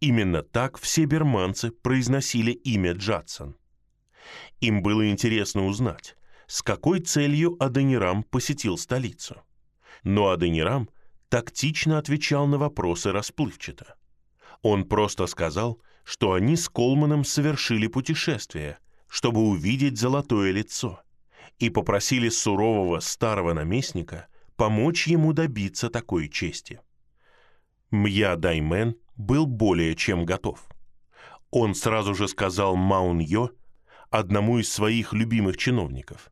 Именно 0.00 0.42
так 0.42 0.78
все 0.78 1.06
берманцы 1.06 1.70
произносили 1.70 2.52
имя 2.52 2.92
Джадсон. 2.92 3.56
Им 4.60 4.82
было 4.82 5.10
интересно 5.10 5.66
узнать, 5.66 6.16
с 6.46 6.62
какой 6.62 7.00
целью 7.00 7.56
Аденирам 7.58 8.22
посетил 8.22 8.78
столицу. 8.78 9.42
Но 10.04 10.28
Аденирам 10.28 10.88
тактично 11.28 11.98
отвечал 11.98 12.46
на 12.46 12.58
вопросы 12.58 13.12
расплывчато. 13.12 13.96
Он 14.62 14.84
просто 14.84 15.26
сказал, 15.26 15.80
что 16.08 16.32
они 16.32 16.56
с 16.56 16.70
Колманом 16.70 17.22
совершили 17.22 17.86
путешествие, 17.86 18.78
чтобы 19.08 19.42
увидеть 19.42 19.98
золотое 19.98 20.52
лицо, 20.52 21.02
и 21.58 21.68
попросили 21.68 22.30
сурового 22.30 23.00
старого 23.00 23.52
наместника 23.52 24.26
помочь 24.56 25.06
ему 25.06 25.34
добиться 25.34 25.90
такой 25.90 26.30
чести. 26.30 26.80
Мья 27.90 28.36
Даймен 28.36 28.96
был 29.16 29.44
более 29.44 29.94
чем 29.94 30.24
готов. 30.24 30.66
Он 31.50 31.74
сразу 31.74 32.14
же 32.14 32.26
сказал 32.26 32.74
Маун 32.74 33.18
Йо, 33.18 33.50
одному 34.08 34.60
из 34.60 34.72
своих 34.72 35.12
любимых 35.12 35.58
чиновников, 35.58 36.30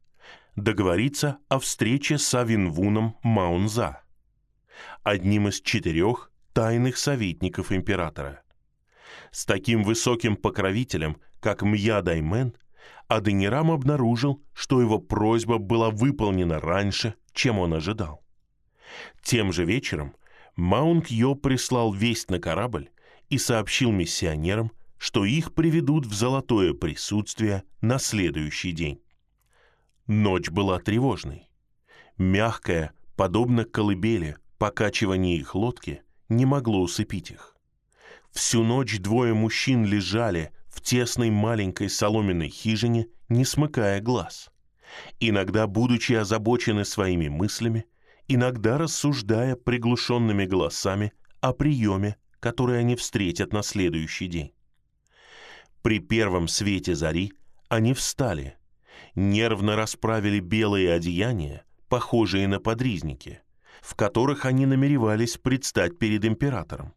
договориться 0.54 1.37
о 1.50 1.59
встрече 1.59 2.16
с 2.16 2.35
Авинвуном 2.35 3.18
Маунза, 3.23 4.00
одним 5.02 5.49
из 5.49 5.61
четырех 5.61 6.33
тайных 6.54 6.97
советников 6.97 7.73
императора. 7.73 8.40
С 9.30 9.44
таким 9.44 9.82
высоким 9.82 10.37
покровителем, 10.37 11.18
как 11.40 11.62
Мья 11.62 12.02
Даймен, 12.02 12.54
Аденирам 13.08 13.70
обнаружил, 13.70 14.42
что 14.52 14.80
его 14.80 14.99
просьба 14.99 15.58
была 15.58 15.90
выполнена 15.90 16.61
раньше, 16.61 17.14
чем 17.32 17.58
он 17.58 17.75
ожидал. 17.75 18.25
Тем 19.23 19.52
же 19.52 19.64
вечером 19.64 20.14
Маунг 20.56 21.08
Йо 21.08 21.35
прислал 21.35 21.92
весть 21.92 22.30
на 22.30 22.38
корабль 22.38 22.90
и 23.28 23.38
сообщил 23.38 23.92
миссионерам, 23.92 24.73
что 24.99 25.25
их 25.25 25.54
приведут 25.54 26.06
в 26.06 26.14
золотое 26.14 26.73
присутствие 26.73 27.64
на 27.80 27.99
следующий 27.99 28.73
день. 28.73 29.02
Ночь 30.06 30.50
была 30.50 30.78
тревожной. 30.78 31.50
Мягкое, 32.16 32.92
подобно 33.16 33.64
колыбели, 33.64 34.37
покачивание 34.58 35.37
их 35.37 35.54
лодки 35.54 36.02
не 36.28 36.46
могло 36.46 36.80
усыпить 36.80 37.30
их. 37.30 37.56
Всю 38.37 38.62
ночь 38.62 38.99
двое 38.99 39.33
мужчин 39.33 39.87
лежали 39.87 40.52
в 40.69 40.83
тесной 40.83 41.31
маленькой 41.31 41.88
соломенной 41.88 42.50
хижине, 42.50 43.07
не 43.31 43.47
смыкая 43.47 43.99
глаз. 44.02 44.50
Иногда, 45.21 45.66
будучи 45.66 46.12
озабочены 46.12 46.85
своими 46.85 47.28
мыслями, 47.28 47.87
иногда 48.28 48.76
рассуждая 48.76 49.57
приглушенными 49.57 50.45
голосами 50.45 51.14
о 51.40 51.55
приеме, 51.55 52.16
который 52.38 52.78
они 52.78 52.95
встретят 52.95 53.55
на 53.55 53.62
следующий 53.62 54.26
день. 54.26 54.52
При 55.81 55.99
первом 55.99 56.47
свете 56.47 56.95
зари 56.95 57.33
они 57.71 57.95
встали, 57.95 58.59
нервно 59.14 59.76
расправили 59.76 60.40
белые 60.40 60.93
одеяния, 60.93 61.64
похожие 61.88 62.47
на 62.49 62.61
подризники, 62.61 63.40
в 63.81 63.95
которых 63.95 64.45
они 64.45 64.66
намеревались 64.66 65.38
предстать 65.38 65.99
перед 65.99 66.26
императором, 66.26 66.93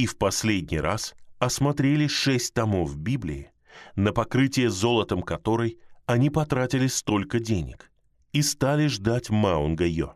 и 0.00 0.06
в 0.06 0.16
последний 0.16 0.80
раз 0.80 1.14
осмотрели 1.38 2.06
шесть 2.06 2.54
томов 2.54 2.96
Библии, 2.96 3.52
на 3.96 4.14
покрытие 4.14 4.70
золотом 4.70 5.20
которой 5.20 5.78
они 6.06 6.30
потратили 6.30 6.86
столько 6.86 7.38
денег, 7.38 7.90
и 8.32 8.40
стали 8.40 8.86
ждать 8.86 9.28
Маунга 9.28 9.84
Йо. 9.86 10.14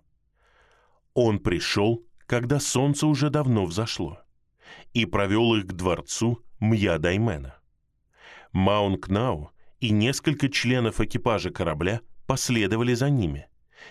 Он 1.13 1.39
пришел, 1.39 2.03
когда 2.25 2.61
солнце 2.61 3.07
уже 3.07 3.29
давно 3.29 3.67
взошло, 3.67 4.21
и 4.95 5.05
провел 5.05 5.55
их 5.55 5.67
к 5.67 5.73
дворцу 5.73 6.43
Мья 6.61 6.97
Даймена. 6.97 7.57
Маунг 8.53 9.09
Нау 9.09 9.51
и 9.81 9.91
несколько 9.91 10.49
членов 10.49 10.99
экипажа 11.03 11.51
корабля 11.51 12.01
последовали 12.27 12.95
за 12.95 13.11
ними, 13.11 13.49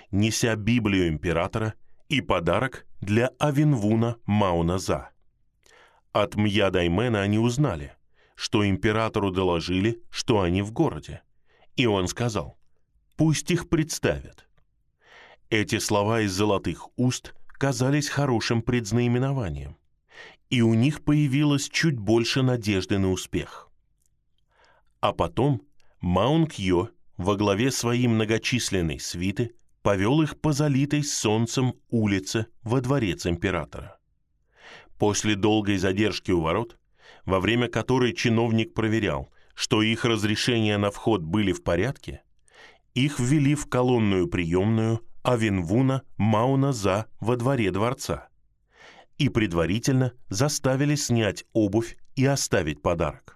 неся 0.10 0.56
Библию 0.56 1.10
императора 1.10 1.76
и 2.10 2.20
подарок 2.20 2.88
для 3.00 3.28
Авинвуна 3.38 4.18
Мауназа. 4.26 5.13
От 6.14 6.36
Мья 6.36 6.70
Даймена 6.70 7.22
они 7.22 7.40
узнали, 7.40 7.94
что 8.36 8.68
императору 8.68 9.32
доложили, 9.32 10.04
что 10.12 10.42
они 10.42 10.62
в 10.62 10.72
городе, 10.72 11.24
и 11.76 11.88
он 11.88 12.08
сказал, 12.08 12.60
«Пусть 13.18 13.50
их 13.50 13.68
представят». 13.68 14.48
Эти 15.50 15.80
слова 15.80 16.22
из 16.22 16.32
золотых 16.32 16.88
уст 16.98 17.34
казались 17.54 18.10
хорошим 18.10 18.62
предзнаменованием, 18.62 19.76
и 20.52 20.62
у 20.62 20.76
них 20.76 21.04
появилось 21.04 21.68
чуть 21.68 21.98
больше 21.98 22.44
надежды 22.44 23.00
на 23.00 23.10
успех. 23.10 23.70
А 25.00 25.14
потом 25.14 25.64
Маунг 26.00 26.54
Йо 26.54 26.90
во 27.18 27.36
главе 27.36 27.72
своей 27.72 28.08
многочисленной 28.08 29.00
свиты 29.00 29.56
повел 29.82 30.22
их 30.22 30.40
по 30.40 30.54
залитой 30.54 31.04
солнцем 31.04 31.74
улице 31.90 32.46
во 32.62 32.82
дворец 32.82 33.26
императора. 33.26 33.98
После 35.04 35.36
долгой 35.36 35.76
задержки 35.76 36.32
у 36.32 36.40
ворот, 36.40 36.78
во 37.26 37.42
время 37.42 37.68
которой 37.68 38.14
чиновник 38.14 38.74
проверял, 38.74 39.30
что 39.54 39.82
их 39.82 40.06
разрешения 40.06 40.78
на 40.78 40.92
вход 40.92 41.22
были 41.22 41.52
в 41.52 41.62
порядке, 41.62 42.22
их 42.94 43.20
ввели 43.20 43.54
в 43.54 43.68
колонную 43.68 44.30
приемную 44.30 45.02
Авинвуна 45.22 46.04
Мауна-За 46.16 47.08
во 47.20 47.36
дворе 47.36 47.70
дворца 47.72 48.30
и 49.18 49.28
предварительно 49.28 50.14
заставили 50.30 50.96
снять 50.96 51.44
обувь 51.52 51.98
и 52.16 52.26
оставить 52.26 52.82
подарок. 52.82 53.36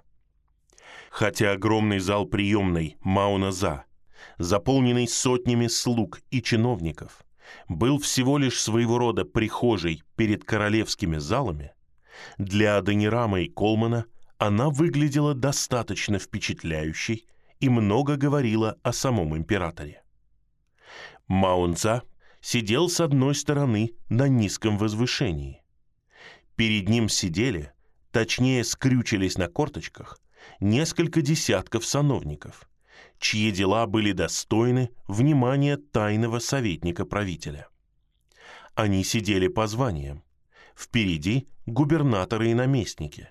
Хотя 1.12 1.52
огромный 1.52 2.00
зал 2.00 2.28
приемной 2.28 2.96
Мауна-За 3.02 3.84
заполненный 4.38 5.10
сотнями 5.10 5.68
слуг 5.68 6.22
и 6.32 6.42
чиновников, 6.42 7.26
был 7.68 8.00
всего 8.00 8.38
лишь 8.38 8.62
своего 8.62 8.98
рода 8.98 9.26
прихожей 9.26 10.04
перед 10.16 10.44
королевскими 10.44 11.18
залами, 11.18 11.74
для 12.38 12.78
Аденирама 12.78 13.42
и 13.42 13.48
Колмана 13.48 14.06
она 14.38 14.70
выглядела 14.70 15.34
достаточно 15.34 16.20
впечатляющей 16.20 17.28
и 17.60 17.70
много 17.70 18.18
говорила 18.18 18.78
о 18.84 18.94
самом 18.94 19.36
императоре. 19.36 20.04
Маунца 21.28 22.04
сидел 22.42 22.90
с 22.90 23.00
одной 23.00 23.36
стороны 23.36 23.94
на 24.10 24.28
низком 24.28 24.78
возвышении. 24.78 25.62
Перед 26.56 26.88
ним 26.90 27.10
сидели, 27.10 27.72
точнее 28.12 28.64
скрючились 28.64 29.38
на 29.38 29.48
корточках, 29.48 30.20
несколько 30.60 31.22
десятков 31.22 31.86
сановников– 31.86 32.68
чьи 33.20 33.52
дела 33.52 33.88
были 33.88 34.12
достойны 34.12 34.90
внимания 35.08 35.78
тайного 35.78 36.40
советника 36.40 37.06
правителя. 37.06 37.68
Они 38.76 39.04
сидели 39.04 39.48
по 39.48 39.68
званиям. 39.68 40.24
Впереди 40.76 41.48
губернаторы 41.66 42.52
и 42.52 42.54
наместники, 42.54 43.30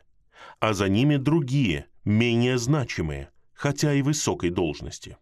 а 0.59 0.72
за 0.72 0.88
ними 0.88 1.16
другие, 1.16 1.87
менее 2.05 2.59
значимые, 2.59 3.31
хотя 3.53 3.94
и 3.94 4.03
высокой 4.03 4.51
должности. 4.51 5.16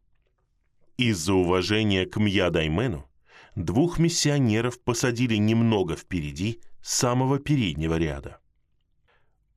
Из-за 0.96 1.34
уважения 1.34 2.06
к 2.06 2.16
Мьядаймену 2.18 3.08
двух 3.54 3.98
миссионеров 3.98 4.80
посадили 4.80 5.36
немного 5.36 5.96
впереди 5.96 6.60
самого 6.82 7.38
переднего 7.38 7.98
ряда. 7.98 8.40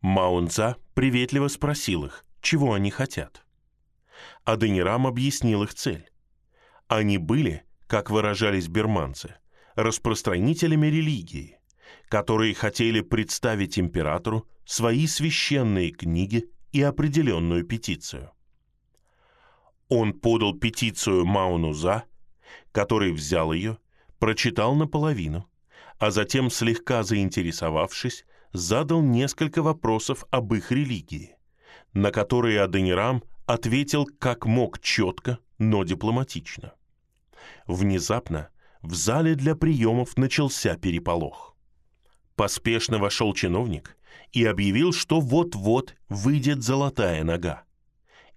Маунца 0.02 0.78
приветливо 0.94 1.48
спросил 1.48 2.06
их, 2.06 2.26
чего 2.42 2.74
они 2.74 2.92
хотят. 2.92 3.47
Аденирам 4.44 5.08
объяснил 5.08 5.64
их 5.64 5.74
цель. 5.74 6.10
Они 6.88 7.18
были, 7.18 7.64
как 7.88 8.10
выражались 8.10 8.68
берманцы, 8.68 9.36
распространителями 9.76 10.88
религии, 10.88 11.60
которые 12.10 12.54
хотели 12.54 13.02
представить 13.02 13.78
императору 13.78 14.48
свои 14.66 15.08
священные 15.08 15.92
книги 15.92 16.50
и 16.72 16.82
определенную 16.82 17.66
петицию. 17.66 18.32
Он 19.90 20.14
подал 20.14 20.54
петицию 20.54 21.26
Маунуза, 21.26 22.04
который 22.72 23.12
взял 23.14 23.54
ее, 23.54 23.78
прочитал 24.20 24.76
наполовину, 24.76 25.50
а 25.98 26.12
затем, 26.12 26.50
слегка 26.50 27.04
заинтересовавшись, 27.04 28.26
задал 28.54 29.02
несколько 29.02 29.62
вопросов 29.62 30.26
об 30.30 30.54
их 30.54 30.72
религии, 30.72 31.38
на 31.94 32.12
которые 32.12 32.62
Аденирам 32.62 33.24
ответил 33.48 34.06
как 34.06 34.46
мог 34.46 34.80
четко, 34.80 35.40
но 35.58 35.84
дипломатично. 35.84 36.74
Внезапно 37.66 38.50
в 38.82 38.94
зале 38.94 39.36
для 39.36 39.56
приемов 39.56 40.18
начался 40.18 40.76
переполох. 40.76 41.56
Поспешно 42.36 43.00
вошел 43.00 43.34
чиновник 43.34 43.98
и 44.34 44.46
объявил, 44.46 44.94
что 44.94 45.20
вот-вот 45.20 45.96
выйдет 46.10 46.62
золотая 46.62 47.24
нога. 47.24 47.64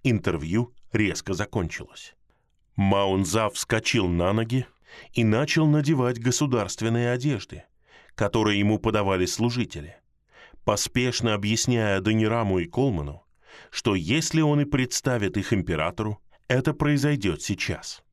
Интервью 0.01 0.73
резко 0.91 1.33
закончилось. 1.33 2.15
Маунза 2.75 3.49
вскочил 3.49 4.07
на 4.07 4.33
ноги 4.33 4.65
и 5.13 5.23
начал 5.23 5.67
надевать 5.67 6.19
государственные 6.19 7.11
одежды, 7.11 7.65
которые 8.15 8.59
ему 8.59 8.79
подавали 8.79 9.25
служители, 9.25 9.97
поспешно 10.63 11.33
объясняя 11.33 11.99
Данираму 11.99 12.59
и 12.59 12.65
Колману, 12.65 13.23
что 13.69 13.95
если 13.95 14.41
он 14.41 14.61
и 14.61 14.65
представит 14.65 15.37
их 15.37 15.53
императору, 15.53 16.21
это 16.47 16.73
произойдет 16.73 17.41
сейчас. 17.41 18.03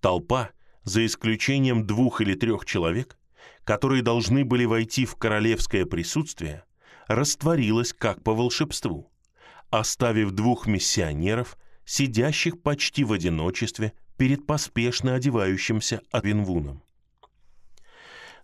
Толпа, 0.00 0.50
за 0.84 1.04
исключением 1.06 1.86
двух 1.86 2.20
или 2.20 2.34
трех 2.34 2.64
человек, 2.64 3.18
которые 3.64 4.02
должны 4.02 4.44
были 4.44 4.64
войти 4.64 5.04
в 5.04 5.16
королевское 5.16 5.84
присутствие, 5.86 6.64
растворилась 7.06 7.92
как 7.92 8.22
по 8.22 8.34
волшебству, 8.34 9.10
оставив 9.70 10.32
двух 10.32 10.66
миссионеров, 10.66 11.58
сидящих 11.84 12.62
почти 12.62 13.04
в 13.04 13.12
одиночестве 13.12 13.92
перед 14.16 14.46
поспешно 14.46 15.14
одевающимся 15.14 16.02
Адвинвуном. 16.10 16.82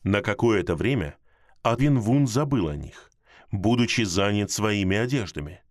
На 0.02 0.20
какое-то 0.20 0.76
время 0.76 1.16
Адвинвун 1.62 2.26
забыл 2.26 2.68
о 2.68 2.76
них, 2.76 3.10
будучи 3.50 4.02
занят 4.02 4.50
своими 4.50 4.96
одеждами, 4.96 5.62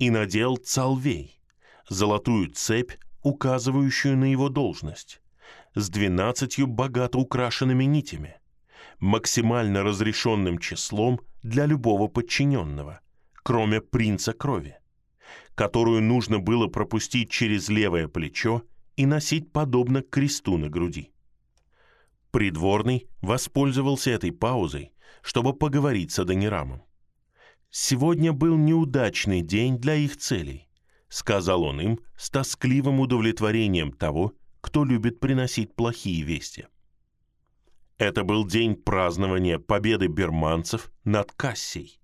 и 0.00 0.08
надел 0.08 0.56
цалвей, 0.56 1.38
золотую 1.88 2.48
цепь, 2.48 2.92
указывающую 3.22 4.16
на 4.16 4.24
его 4.24 4.48
должность, 4.48 5.20
с 5.74 5.90
двенадцатью 5.90 6.66
богато 6.66 7.18
украшенными 7.18 7.84
нитями, 7.84 8.40
максимально 8.98 9.82
разрешенным 9.82 10.58
числом 10.58 11.20
для 11.42 11.66
любого 11.66 12.08
подчиненного, 12.08 13.00
кроме 13.42 13.82
принца 13.82 14.32
крови, 14.32 14.78
которую 15.54 16.02
нужно 16.02 16.38
было 16.38 16.66
пропустить 16.66 17.30
через 17.30 17.68
левое 17.68 18.08
плечо 18.08 18.62
и 18.96 19.04
носить 19.04 19.52
подобно 19.52 20.00
кресту 20.00 20.56
на 20.56 20.70
груди. 20.70 21.12
Придворный 22.30 23.06
воспользовался 23.20 24.12
этой 24.12 24.32
паузой, 24.32 24.92
чтобы 25.20 25.52
поговорить 25.52 26.10
с 26.10 26.20
Адонирамом. 26.20 26.84
Сегодня 27.70 28.32
был 28.32 28.56
неудачный 28.56 29.42
день 29.42 29.78
для 29.78 29.94
их 29.94 30.16
целей, 30.16 30.68
сказал 31.08 31.62
он 31.62 31.80
им 31.80 32.00
с 32.16 32.30
тоскливым 32.30 33.00
удовлетворением 33.00 33.92
того, 33.92 34.34
кто 34.60 34.84
любит 34.84 35.20
приносить 35.20 35.74
плохие 35.74 36.22
вести. 36.22 36.66
Это 37.98 38.24
был 38.24 38.46
день 38.46 38.76
празднования 38.76 39.58
победы 39.58 40.06
берманцев 40.06 40.90
над 41.04 41.32
Кассией. 41.32 42.00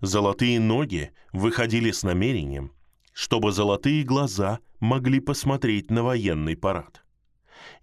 Золотые 0.00 0.60
ноги 0.60 1.12
выходили 1.32 1.90
с 1.90 2.02
намерением, 2.02 2.72
чтобы 3.12 3.52
золотые 3.52 4.02
глаза 4.02 4.60
могли 4.78 5.20
посмотреть 5.20 5.90
на 5.90 6.02
военный 6.02 6.56
парад. 6.56 7.04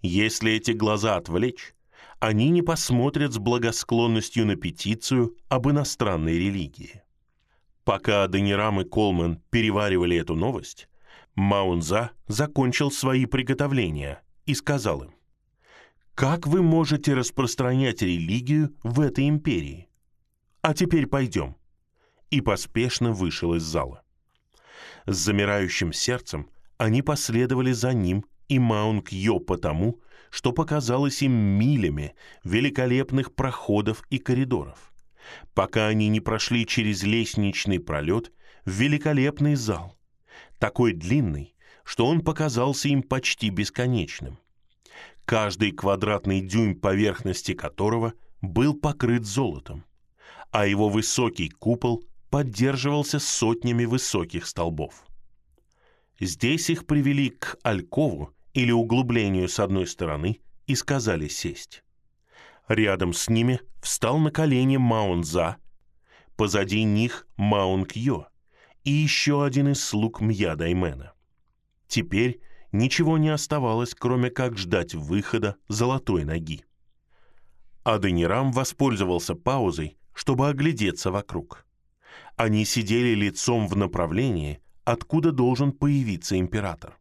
Если 0.02 0.52
эти 0.52 0.72
глаза 0.72 1.16
отвлечь, 1.16 1.74
они 2.20 2.50
не 2.50 2.62
посмотрят 2.62 3.32
с 3.32 3.38
благосклонностью 3.38 4.46
на 4.46 4.56
петицию 4.56 5.36
об 5.48 5.68
иностранной 5.68 6.38
религии. 6.38 7.02
Пока 7.84 8.24
Аденирам 8.24 8.80
и 8.80 8.84
Колман 8.84 9.40
переваривали 9.50 10.16
эту 10.16 10.34
новость, 10.34 10.88
Маунза 11.34 12.10
закончил 12.26 12.90
свои 12.90 13.24
приготовления 13.24 14.22
и 14.44 14.54
сказал 14.54 15.04
им, 15.04 15.14
«Как 16.14 16.46
вы 16.46 16.62
можете 16.62 17.14
распространять 17.14 18.02
религию 18.02 18.74
в 18.82 19.00
этой 19.00 19.28
империи? 19.28 19.88
А 20.60 20.74
теперь 20.74 21.06
пойдем». 21.06 21.56
И 22.30 22.40
поспешно 22.40 23.12
вышел 23.12 23.54
из 23.54 23.62
зала. 23.62 24.02
С 25.06 25.16
замирающим 25.16 25.92
сердцем 25.92 26.50
они 26.76 27.00
последовали 27.00 27.72
за 27.72 27.94
ним 27.94 28.26
и 28.48 28.58
Маунг 28.58 29.12
Йо 29.12 29.38
потому, 29.38 30.00
что 30.30 30.52
показалось 30.52 31.22
им 31.22 31.32
милями 31.32 32.14
великолепных 32.44 33.34
проходов 33.34 34.02
и 34.10 34.18
коридоров, 34.18 34.92
пока 35.54 35.86
они 35.86 36.08
не 36.08 36.20
прошли 36.20 36.66
через 36.66 37.02
лестничный 37.02 37.80
пролет 37.80 38.32
в 38.64 38.70
великолепный 38.70 39.54
зал, 39.54 39.96
такой 40.58 40.92
длинный, 40.92 41.54
что 41.84 42.06
он 42.06 42.20
показался 42.20 42.88
им 42.88 43.02
почти 43.02 43.50
бесконечным, 43.50 44.38
каждый 45.24 45.72
квадратный 45.72 46.40
дюйм 46.40 46.78
поверхности 46.78 47.54
которого 47.54 48.12
был 48.40 48.74
покрыт 48.74 49.24
золотом, 49.24 49.84
а 50.50 50.66
его 50.66 50.88
высокий 50.88 51.48
купол 51.48 52.04
поддерживался 52.30 53.18
сотнями 53.18 53.84
высоких 53.84 54.46
столбов. 54.46 55.06
Здесь 56.20 56.68
их 56.68 56.86
привели 56.86 57.30
к 57.30 57.56
Алькову 57.62 58.34
или 58.58 58.72
углублению 58.72 59.48
с 59.48 59.60
одной 59.60 59.86
стороны 59.86 60.40
и 60.66 60.74
сказали 60.74 61.28
сесть. 61.28 61.84
Рядом 62.66 63.12
с 63.12 63.28
ними 63.28 63.60
встал 63.80 64.18
на 64.18 64.32
колени 64.32 64.76
Маунза, 64.78 65.58
позади 66.34 66.82
них 66.82 67.28
Маунг 67.36 67.92
Йо 67.94 68.26
и 68.82 68.90
еще 68.90 69.44
один 69.44 69.68
из 69.68 69.84
слуг 69.84 70.20
Мья 70.20 70.56
Даймена. 70.56 71.12
Теперь 71.86 72.40
ничего 72.72 73.16
не 73.16 73.28
оставалось, 73.28 73.94
кроме 73.94 74.28
как 74.28 74.58
ждать 74.58 74.92
выхода 74.92 75.54
золотой 75.68 76.24
ноги. 76.24 76.64
Аденирам 77.84 78.50
воспользовался 78.50 79.36
паузой, 79.36 79.98
чтобы 80.14 80.48
оглядеться 80.48 81.12
вокруг. 81.12 81.64
Они 82.34 82.64
сидели 82.64 83.14
лицом 83.14 83.68
в 83.68 83.76
направлении, 83.76 84.60
откуда 84.84 85.30
должен 85.30 85.70
появиться 85.70 86.36
император. 86.36 86.97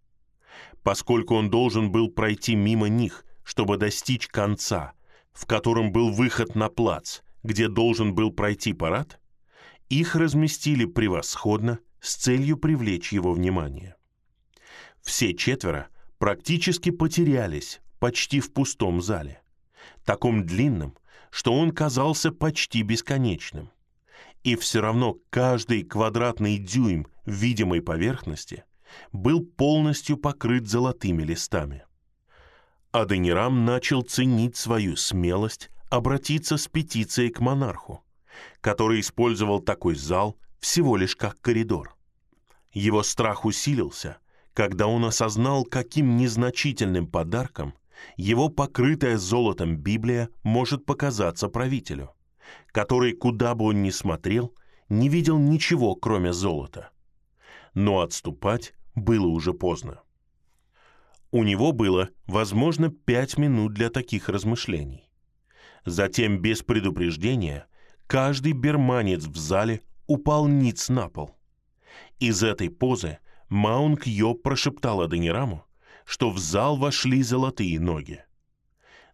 Поскольку 0.87 1.35
он 1.35 1.49
должен 1.49 1.91
был 1.91 2.09
пройти 2.09 2.55
мимо 2.55 2.87
них, 2.87 3.25
чтобы 3.43 3.75
достичь 3.75 4.29
конца, 4.29 4.93
в 5.33 5.45
котором 5.45 5.91
был 5.91 6.13
выход 6.13 6.55
на 6.55 6.69
плац, 6.69 7.23
где 7.43 7.67
должен 7.67 8.15
был 8.15 8.31
пройти 8.31 8.71
парад, 8.71 9.19
их 9.89 10.15
разместили 10.15 10.85
превосходно 10.85 11.79
с 11.99 12.15
целью 12.15 12.55
привлечь 12.55 13.11
его 13.11 13.33
внимание. 13.33 13.97
Все 15.01 15.33
четверо 15.33 15.89
практически 16.19 16.89
потерялись 16.89 17.81
почти 17.99 18.39
в 18.39 18.53
пустом 18.53 19.01
зале, 19.01 19.41
таком 20.05 20.45
длинном, 20.45 20.95
что 21.31 21.51
он 21.51 21.71
казался 21.71 22.31
почти 22.31 22.81
бесконечным 22.81 23.71
и 24.43 24.55
все 24.55 24.79
равно 24.79 25.17
каждый 25.31 25.83
квадратный 25.83 26.57
дюйм 26.57 27.07
видимой 27.25 27.81
поверхности 27.81 28.63
был 29.11 29.43
полностью 29.43 30.17
покрыт 30.17 30.67
золотыми 30.67 31.23
листами. 31.23 31.85
Аденирам 32.91 33.65
начал 33.65 34.01
ценить 34.01 34.55
свою 34.55 34.95
смелость 34.95 35.69
обратиться 35.89 36.57
с 36.57 36.67
петицией 36.67 37.29
к 37.29 37.39
монарху, 37.39 38.03
который 38.61 38.99
использовал 38.99 39.59
такой 39.59 39.95
зал 39.95 40.37
всего 40.59 40.97
лишь 40.97 41.15
как 41.15 41.39
коридор. 41.41 41.95
Его 42.71 43.03
страх 43.03 43.45
усилился, 43.45 44.17
когда 44.53 44.87
он 44.87 45.05
осознал, 45.05 45.63
каким 45.63 46.17
незначительным 46.17 47.07
подарком 47.07 47.73
его 48.15 48.49
покрытая 48.49 49.17
золотом 49.17 49.75
Библия 49.75 50.29
может 50.43 50.85
показаться 50.85 51.49
правителю 51.49 52.13
который, 52.71 53.13
куда 53.13 53.55
бы 53.55 53.65
он 53.65 53.81
ни 53.81 53.89
смотрел, 53.89 54.53
не 54.89 55.09
видел 55.09 55.37
ничего, 55.37 55.95
кроме 55.95 56.33
золота. 56.33 56.91
Но 57.77 58.01
отступать 58.01 58.73
было 58.95 59.27
уже 59.27 59.53
поздно. 59.53 60.01
У 61.29 61.43
него 61.43 61.73
было, 61.73 62.09
возможно, 62.25 62.89
пять 62.89 63.37
минут 63.37 63.75
для 63.75 63.91
таких 63.91 64.29
размышлений. 64.29 65.07
Затем, 65.85 66.39
без 66.39 66.63
предупреждения, 66.63 67.67
каждый 68.07 68.53
берманец 68.53 69.25
в 69.25 69.37
зале 69.37 69.81
упал 70.07 70.47
ниц 70.47 70.89
на 70.89 71.07
пол. 71.07 71.37
Из 72.17 72.41
этой 72.41 72.71
позы 72.71 73.19
Маунг 73.47 74.07
Йо 74.07 74.33
прошептал 74.33 75.01
Аденираму, 75.01 75.63
что 76.03 76.31
в 76.31 76.39
зал 76.39 76.77
вошли 76.77 77.21
золотые 77.21 77.79
ноги. 77.79 78.23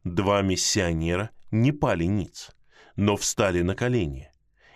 Два 0.05 0.41
миссионера 0.41 1.31
не 1.51 1.73
пали 1.73 2.05
ниц— 2.05 2.51
но 2.95 3.17
встали 3.17 3.61
на 3.61 3.75
колени 3.75 4.29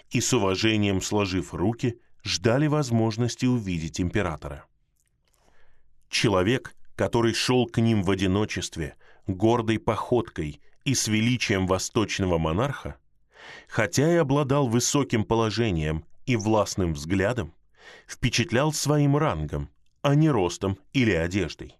и 0.10 0.22
с 0.22 0.34
уважением 0.34 1.02
сложив 1.02 1.54
руки, 1.54 2.00
ждали 2.24 2.68
возможности 2.68 3.46
увидеть 3.46 4.02
императора. 4.02 4.66
Человек, 6.10 6.76
который 6.96 7.34
шел 7.34 7.68
к 7.68 7.80
ним 7.80 8.04
в 8.04 8.12
одиночестве, 8.12 8.96
гордой 9.28 9.80
походкой 9.80 10.62
и 10.86 10.96
с 10.96 11.08
величием 11.08 11.68
восточного 11.68 12.38
монарха, 12.38 12.98
хотя 13.68 14.12
и 14.12 14.16
обладал 14.16 14.68
высоким 14.68 15.24
положением 15.24 16.06
и 16.26 16.36
властным 16.36 16.94
взглядом, 16.94 17.54
впечатлял 18.08 18.74
своим 18.74 19.18
рангом, 19.18 19.70
а 20.02 20.16
не 20.16 20.30
ростом 20.30 20.78
или 20.94 21.12
одеждой. 21.12 21.76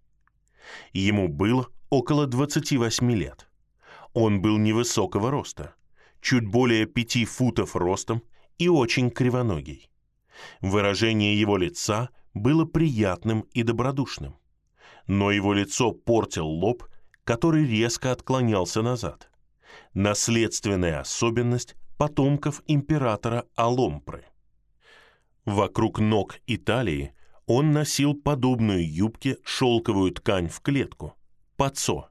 Ему 0.94 1.28
было 1.28 1.68
около 1.90 2.28
28 2.28 3.12
лет. 3.12 3.48
Он 4.14 4.42
был 4.42 4.58
невысокого 4.58 5.32
роста, 5.32 5.76
чуть 6.22 6.46
более 6.46 6.86
пяти 6.86 7.26
футов 7.26 7.76
ростом 7.76 8.24
и 8.58 8.68
очень 8.68 9.10
кривоногий. 9.10 9.90
Выражение 10.62 11.40
его 11.40 11.58
лица 11.58 12.10
было 12.34 12.66
приятным 12.66 13.42
и 13.54 13.64
добродушным. 13.64 14.38
Но 15.08 15.32
его 15.32 15.54
лицо 15.54 15.92
портил 15.92 16.48
лоб, 16.48 16.84
который 17.24 17.66
резко 17.66 18.12
отклонялся 18.12 18.82
назад. 18.82 19.30
Наследственная 19.94 21.00
особенность 21.00 21.76
потомков 21.98 22.62
императора 22.68 23.46
Аломпры. 23.56 24.26
Вокруг 25.46 26.00
ног 26.00 26.40
и 26.46 26.58
талии 26.58 27.14
он 27.46 27.72
носил 27.72 28.14
подобную 28.14 28.86
юбке 28.86 29.38
шелковую 29.44 30.12
ткань 30.12 30.50
в 30.50 30.62
клетку, 30.62 31.16
пацо, 31.56 32.10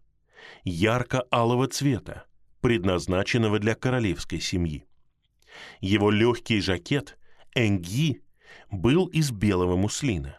ярко-алого 0.64 1.68
цвета, 1.68 2.24
предназначенного 2.62 3.58
для 3.58 3.74
королевской 3.74 4.40
семьи. 4.40 4.86
Его 5.80 6.10
легкий 6.10 6.60
жакет 6.60 7.18
«Энги» 7.56 8.22
был 8.70 9.06
из 9.06 9.30
белого 9.30 9.76
муслина. 9.76 10.38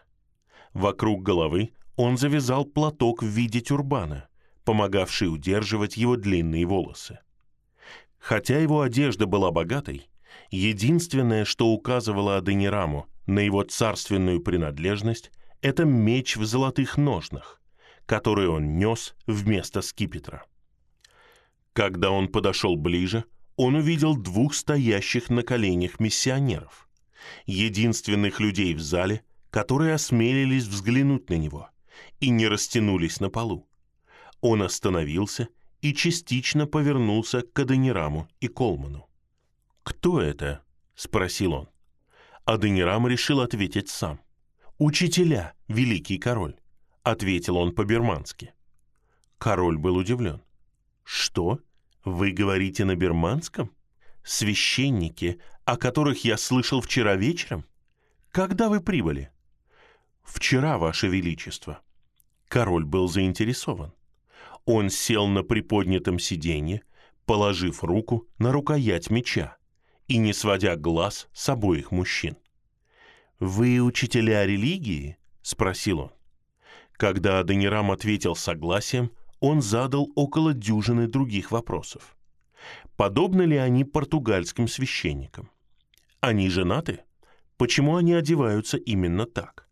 Вокруг 0.72 1.22
головы 1.22 1.72
он 1.96 2.16
завязал 2.16 2.64
платок 2.64 3.24
в 3.24 3.26
виде 3.26 3.60
тюрбана, 3.60 4.28
помогавший 4.64 5.26
удерживать 5.26 5.96
его 5.96 6.16
длинные 6.16 6.64
волосы. 6.64 7.18
Хотя 8.18 8.58
его 8.58 8.82
одежда 8.82 9.26
была 9.26 9.50
богатой, 9.50 10.08
единственное, 10.50 11.44
что 11.44 11.68
указывало 11.68 12.36
Аденираму 12.36 13.06
на 13.26 13.40
его 13.40 13.64
царственную 13.64 14.40
принадлежность, 14.40 15.32
это 15.60 15.84
меч 15.84 16.36
в 16.36 16.44
золотых 16.44 16.96
ножнах, 16.96 17.60
который 18.06 18.48
он 18.48 18.78
нес 18.78 19.16
вместо 19.26 19.82
скипетра. 19.82 20.44
Когда 21.72 22.12
он 22.12 22.28
подошел 22.28 22.76
ближе, 22.76 23.24
он 23.56 23.74
увидел 23.74 24.16
двух 24.16 24.54
стоящих 24.54 25.30
на 25.30 25.42
коленях 25.42 25.98
миссионеров, 25.98 26.87
единственных 27.46 28.40
людей 28.40 28.74
в 28.74 28.80
зале, 28.80 29.22
которые 29.50 29.94
осмелились 29.94 30.64
взглянуть 30.64 31.30
на 31.30 31.34
него 31.34 31.70
и 32.20 32.30
не 32.30 32.46
растянулись 32.48 33.20
на 33.20 33.30
полу. 33.30 33.68
Он 34.40 34.62
остановился 34.62 35.48
и 35.80 35.94
частично 35.94 36.66
повернулся 36.66 37.42
к 37.42 37.58
Аденираму 37.58 38.28
и 38.40 38.48
Колману. 38.48 39.08
«Кто 39.82 40.20
это?»— 40.20 40.62
спросил 40.94 41.52
он. 41.54 41.68
Аденирам 42.44 43.06
решил 43.06 43.40
ответить 43.40 43.88
сам. 43.88 44.20
«Учителя, 44.78 45.54
великий 45.66 46.18
король»,— 46.18 46.56
ответил 47.02 47.56
он 47.56 47.74
по-бирмански. 47.74 48.54
Король 49.38 49.78
был 49.78 49.96
удивлен. 49.96 50.42
«Что? 51.04 51.60
Вы 52.04 52.32
говорите 52.32 52.84
на 52.84 52.96
бирманском? 52.96 53.70
Священники, 54.24 55.40
о 55.68 55.76
которых 55.76 56.24
я 56.24 56.38
слышал 56.38 56.80
вчера 56.80 57.14
вечером? 57.14 57.66
Когда 58.30 58.70
вы 58.70 58.80
прибыли?» 58.80 59.30
«Вчера, 60.22 60.78
Ваше 60.78 61.08
Величество». 61.08 61.82
Король 62.48 62.86
был 62.86 63.06
заинтересован. 63.06 63.92
Он 64.64 64.88
сел 64.88 65.26
на 65.26 65.42
приподнятом 65.42 66.18
сиденье, 66.18 66.80
положив 67.26 67.84
руку 67.84 68.26
на 68.38 68.50
рукоять 68.50 69.10
меча 69.10 69.58
и 70.06 70.16
не 70.16 70.32
сводя 70.32 70.74
глаз 70.74 71.28
с 71.34 71.46
обоих 71.50 71.90
мужчин. 71.90 72.38
«Вы 73.38 73.82
учителя 73.82 74.46
религии?»— 74.46 75.18
спросил 75.42 76.00
он. 76.00 76.12
Когда 76.92 77.40
Аденирам 77.40 77.90
ответил 77.90 78.34
согласием, 78.34 79.10
он 79.38 79.60
задал 79.60 80.10
около 80.14 80.54
дюжины 80.54 81.08
других 81.08 81.50
вопросов. 81.50 82.16
Подобны 82.96 83.42
ли 83.42 83.58
они 83.58 83.84
португальским 83.84 84.66
священникам? 84.66 85.50
Они 86.20 86.48
женаты? 86.50 87.00
Почему 87.56 87.96
они 87.96 88.12
одеваются 88.14 88.76
именно 88.76 89.26
так? 89.26 89.68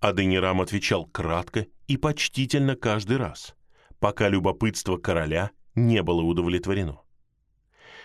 Аденирам 0.00 0.60
отвечал 0.60 1.06
кратко 1.06 1.66
и 1.86 1.96
почтительно 1.96 2.76
каждый 2.76 3.16
раз, 3.16 3.54
пока 3.98 4.28
любопытство 4.28 4.96
короля 4.96 5.50
не 5.74 6.02
было 6.02 6.22
удовлетворено. 6.22 7.00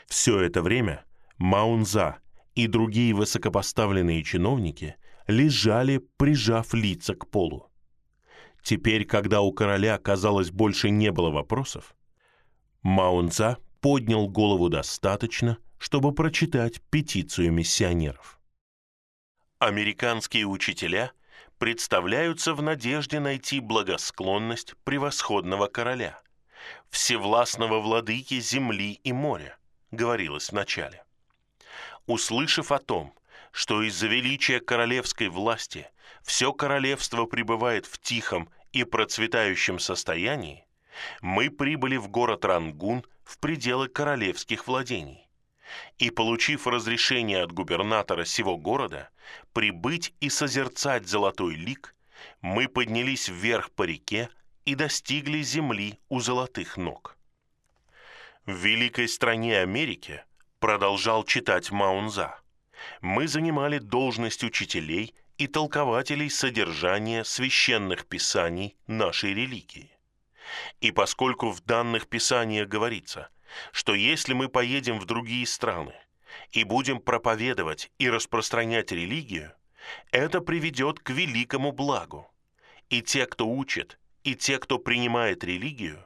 Все 0.07 0.39
это 0.39 0.61
время 0.61 1.05
Маунза 1.37 2.17
и 2.55 2.67
другие 2.67 3.13
высокопоставленные 3.13 4.23
чиновники 4.23 4.95
лежали, 5.27 5.97
прижав 6.17 6.73
лица 6.73 7.15
к 7.15 7.27
полу. 7.29 7.69
Теперь, 8.63 9.05
когда 9.05 9.41
у 9.41 9.51
короля, 9.51 9.97
казалось, 9.97 10.51
больше 10.51 10.89
не 10.89 11.11
было 11.11 11.29
вопросов, 11.29 11.95
Маунза 12.81 13.57
поднял 13.81 14.27
голову 14.27 14.69
достаточно, 14.69 15.57
чтобы 15.77 16.13
прочитать 16.13 16.81
петицию 16.89 17.51
миссионеров. 17.51 18.39
Американские 19.59 20.45
учителя 20.45 21.11
представляются 21.57 22.53
в 22.53 22.61
надежде 22.61 23.19
найти 23.19 23.59
благосклонность 23.59 24.75
превосходного 24.83 25.67
короля, 25.67 26.21
всевластного 26.89 27.79
владыки 27.79 28.39
земли 28.39 28.99
и 29.03 29.13
моря, 29.13 29.57
говорилось 29.91 30.51
вначале. 30.51 31.03
Услышав 32.05 32.71
о 32.71 32.79
том, 32.79 33.13
что 33.51 33.81
из-за 33.81 34.07
величия 34.07 34.59
королевской 34.59 35.29
власти 35.29 35.89
все 36.23 36.53
королевство 36.53 37.25
пребывает 37.25 37.85
в 37.85 37.99
тихом 37.99 38.49
и 38.71 38.83
процветающем 38.83 39.79
состоянии, 39.79 40.65
мы 41.21 41.49
прибыли 41.49 41.97
в 41.97 42.07
город 42.09 42.45
Рангун 42.45 43.03
в 43.23 43.39
пределы 43.39 43.87
королевских 43.87 44.67
владений. 44.67 45.26
И, 45.97 46.09
получив 46.09 46.67
разрешение 46.67 47.43
от 47.43 47.51
губернатора 47.51 48.25
сего 48.25 48.57
города 48.57 49.09
прибыть 49.53 50.13
и 50.19 50.29
созерцать 50.29 51.07
золотой 51.07 51.55
лик, 51.55 51.95
мы 52.41 52.67
поднялись 52.67 53.27
вверх 53.29 53.71
по 53.71 53.83
реке 53.83 54.29
и 54.65 54.75
достигли 54.75 55.41
земли 55.41 55.99
у 56.09 56.19
золотых 56.19 56.77
ног. 56.77 57.17
В 58.45 58.53
великой 58.53 59.07
стране 59.07 59.59
Америки, 59.59 60.23
продолжал 60.59 61.23
читать 61.23 61.71
Маунза, 61.71 62.39
мы 63.01 63.27
занимали 63.27 63.79
должность 63.79 64.43
учителей 64.43 65.13
и 65.37 65.47
толкователей 65.47 66.29
содержания 66.29 67.23
священных 67.23 68.05
писаний 68.07 68.75
нашей 68.87 69.33
религии. 69.33 69.91
И 70.79 70.91
поскольку 70.91 71.51
в 71.51 71.61
данных 71.63 72.07
писаниях 72.07 72.67
говорится, 72.67 73.29
что 73.71 73.93
если 73.93 74.33
мы 74.33 74.49
поедем 74.49 74.99
в 74.99 75.05
другие 75.05 75.45
страны 75.45 75.95
и 76.51 76.63
будем 76.63 76.99
проповедовать 76.99 77.91
и 77.97 78.09
распространять 78.09 78.91
религию, 78.91 79.53
это 80.11 80.41
приведет 80.41 80.99
к 80.99 81.09
великому 81.11 81.71
благу. 81.71 82.29
И 82.89 83.01
те, 83.01 83.25
кто 83.25 83.47
учит, 83.47 83.99
и 84.23 84.35
те, 84.35 84.59
кто 84.59 84.79
принимает 84.79 85.43
религию, 85.43 86.05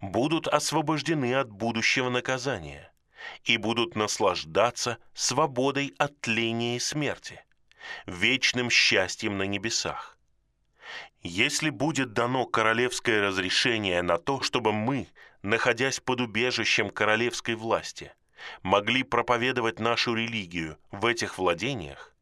будут 0.00 0.48
освобождены 0.48 1.34
от 1.34 1.50
будущего 1.50 2.08
наказания 2.08 2.92
и 3.44 3.56
будут 3.56 3.96
наслаждаться 3.96 4.98
свободой 5.14 5.94
от 5.98 6.20
тления 6.20 6.76
и 6.76 6.80
смерти, 6.80 7.44
вечным 8.06 8.70
счастьем 8.70 9.38
на 9.38 9.44
небесах. 9.44 10.18
Если 11.22 11.70
будет 11.70 12.12
дано 12.12 12.46
королевское 12.46 13.20
разрешение 13.20 14.02
на 14.02 14.18
то, 14.18 14.40
чтобы 14.40 14.72
мы, 14.72 15.08
находясь 15.42 16.00
под 16.00 16.20
убежищем 16.20 16.90
королевской 16.90 17.54
власти, 17.54 18.12
могли 18.62 19.02
проповедовать 19.02 19.78
нашу 19.78 20.14
религию 20.14 20.78
в 20.90 21.06
этих 21.06 21.38
владениях, 21.38 22.14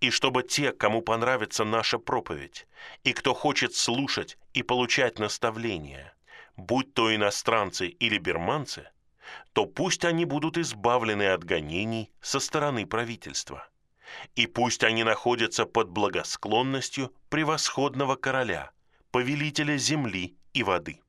и 0.00 0.10
чтобы 0.10 0.42
те, 0.42 0.72
кому 0.72 1.02
понравится 1.02 1.64
наша 1.64 1.98
проповедь, 1.98 2.66
и 3.04 3.12
кто 3.12 3.34
хочет 3.34 3.74
слушать 3.74 4.38
и 4.54 4.62
получать 4.62 5.18
наставления, 5.18 6.14
будь 6.56 6.94
то 6.94 7.14
иностранцы 7.14 7.88
или 7.88 8.18
берманцы, 8.18 8.88
то 9.52 9.66
пусть 9.66 10.04
они 10.04 10.24
будут 10.24 10.56
избавлены 10.56 11.28
от 11.28 11.44
гонений 11.44 12.10
со 12.20 12.40
стороны 12.40 12.86
правительства 12.86 13.68
и 14.34 14.46
пусть 14.46 14.84
они 14.84 15.04
находятся 15.04 15.66
под 15.66 15.90
благосклонностью 15.90 17.12
превосходного 17.28 18.16
короля, 18.16 18.70
повелителя 19.10 19.76
земли 19.76 20.36
и 20.52 20.62
воды. 20.62 21.00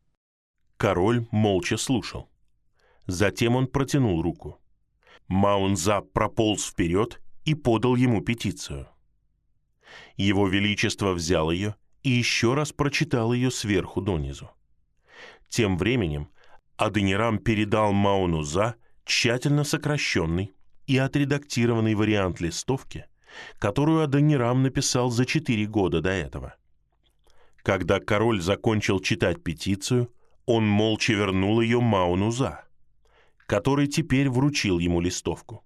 Король 0.80 1.28
молча 1.32 1.76
слушал. 1.76 2.30
Затем 3.06 3.58
он 3.58 3.68
протянул 3.68 4.22
руку. 4.22 4.62
Маунза 5.28 6.00
прополз 6.00 6.68
вперед 6.68 7.22
и 7.44 7.54
подал 7.54 7.98
ему 7.98 8.22
петицию. 8.22 8.88
Его 10.16 10.48
Величество 10.48 11.12
взял 11.12 11.52
ее 11.52 11.76
и 12.02 12.12
еще 12.12 12.54
раз 12.54 12.72
прочитал 12.72 13.34
ее 13.34 13.52
сверху 13.52 14.00
донизу. 14.00 14.52
Тем 15.50 15.78
временем 15.78 16.30
Аденирам 16.78 17.40
передал 17.40 17.92
Маунуза 17.92 18.76
тщательно 19.04 19.66
сокращенный 19.66 20.54
и 20.88 20.98
отредактированный 20.98 21.96
вариант 21.96 22.40
листовки, 22.40 23.06
которую 23.58 24.02
Адонирам 24.02 24.64
написал 24.64 25.10
за 25.10 25.26
четыре 25.26 25.66
года 25.66 26.00
до 26.00 26.12
этого. 26.12 26.56
Когда 27.64 28.00
король 28.00 28.40
закончил 28.40 29.02
читать 29.02 29.44
петицию, 29.44 30.10
он 30.50 30.68
молча 30.68 31.14
вернул 31.14 31.62
ее 31.62 31.80
Маунуза, 31.80 32.66
который 33.46 33.86
теперь 33.86 34.32
вручил 34.32 34.80
ему 34.80 35.00
листовку. 35.00 35.64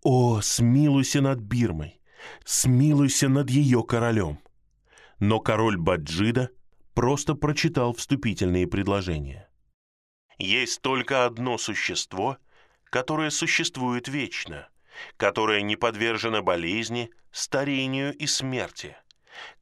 «О, 0.00 0.40
смилуйся 0.40 1.20
над 1.20 1.40
Бирмой! 1.40 2.00
Смилуйся 2.44 3.28
над 3.28 3.50
ее 3.50 3.82
королем!» 3.82 4.38
Но 5.18 5.40
король 5.40 5.76
Баджида 5.76 6.50
просто 6.94 7.34
прочитал 7.34 7.94
вступительные 7.94 8.68
предложения. 8.68 9.50
«Есть 10.38 10.82
только 10.82 11.24
одно 11.24 11.58
существо, 11.58 12.36
которое 12.84 13.30
существует 13.30 14.06
вечно, 14.06 14.68
которое 15.16 15.62
не 15.62 15.74
подвержено 15.74 16.42
болезни, 16.42 17.10
старению 17.32 18.14
и 18.14 18.28
смерти, 18.28 18.96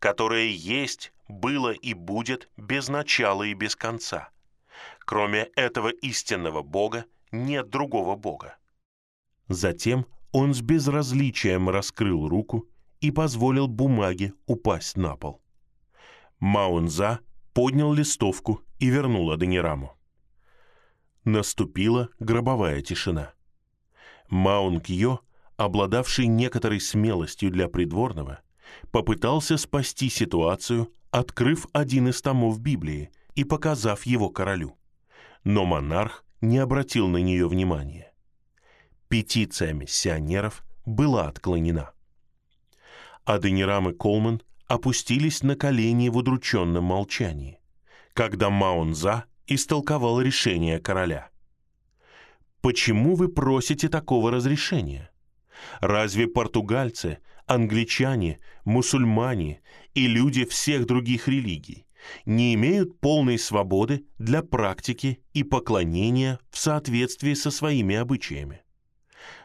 которое 0.00 0.48
есть, 0.48 1.14
было 1.28 1.70
и 1.70 1.94
будет 1.94 2.50
без 2.58 2.90
начала 2.90 3.44
и 3.44 3.54
без 3.54 3.74
конца. 3.74 4.33
Кроме 5.04 5.44
этого 5.54 5.88
истинного 5.88 6.62
Бога 6.62 7.04
нет 7.30 7.68
другого 7.68 8.16
Бога. 8.16 8.56
Затем 9.48 10.06
он 10.32 10.54
с 10.54 10.62
безразличием 10.62 11.68
раскрыл 11.68 12.28
руку 12.28 12.68
и 13.00 13.10
позволил 13.10 13.68
бумаге 13.68 14.32
упасть 14.46 14.96
на 14.96 15.16
пол. 15.16 15.42
Маунза 16.40 17.20
поднял 17.52 17.92
листовку 17.92 18.62
и 18.78 18.88
вернул 18.88 19.30
Аденираму. 19.30 19.96
Наступила 21.24 22.08
гробовая 22.18 22.80
тишина. 22.80 23.32
Маунг 24.28 24.88
Йо, 24.88 25.20
обладавший 25.56 26.26
некоторой 26.26 26.80
смелостью 26.80 27.50
для 27.50 27.68
придворного, 27.68 28.40
попытался 28.90 29.58
спасти 29.58 30.08
ситуацию, 30.08 30.92
открыв 31.10 31.66
один 31.72 32.08
из 32.08 32.20
томов 32.22 32.58
Библии 32.60 33.10
и 33.34 33.44
показав 33.44 34.04
его 34.04 34.30
королю. 34.30 34.76
Но 35.44 35.66
монарх 35.66 36.24
не 36.40 36.58
обратил 36.58 37.06
на 37.08 37.18
нее 37.18 37.46
внимания. 37.48 38.12
Петиция 39.08 39.74
миссионеров 39.74 40.64
была 40.86 41.28
отклонена. 41.28 41.92
Аденирам 43.24 43.90
и 43.90 43.94
Колман 43.94 44.42
опустились 44.66 45.42
на 45.42 45.54
колени 45.54 46.08
в 46.08 46.16
удрученном 46.16 46.84
молчании, 46.84 47.60
когда 48.14 48.48
Маунза 48.48 49.24
истолковал 49.46 50.20
решение 50.20 50.78
короля. 50.78 51.30
«Почему 52.62 53.14
вы 53.14 53.28
просите 53.28 53.88
такого 53.88 54.30
разрешения? 54.30 55.10
Разве 55.80 56.26
португальцы, 56.26 57.18
англичане, 57.46 58.40
мусульмане 58.64 59.60
и 59.92 60.06
люди 60.06 60.46
всех 60.46 60.86
других 60.86 61.28
религий 61.28 61.83
не 62.24 62.54
имеют 62.54 63.00
полной 63.00 63.38
свободы 63.38 64.06
для 64.18 64.42
практики 64.42 65.22
и 65.32 65.42
поклонения 65.42 66.38
в 66.50 66.58
соответствии 66.58 67.34
со 67.34 67.50
своими 67.50 67.96
обычаями. 67.96 68.62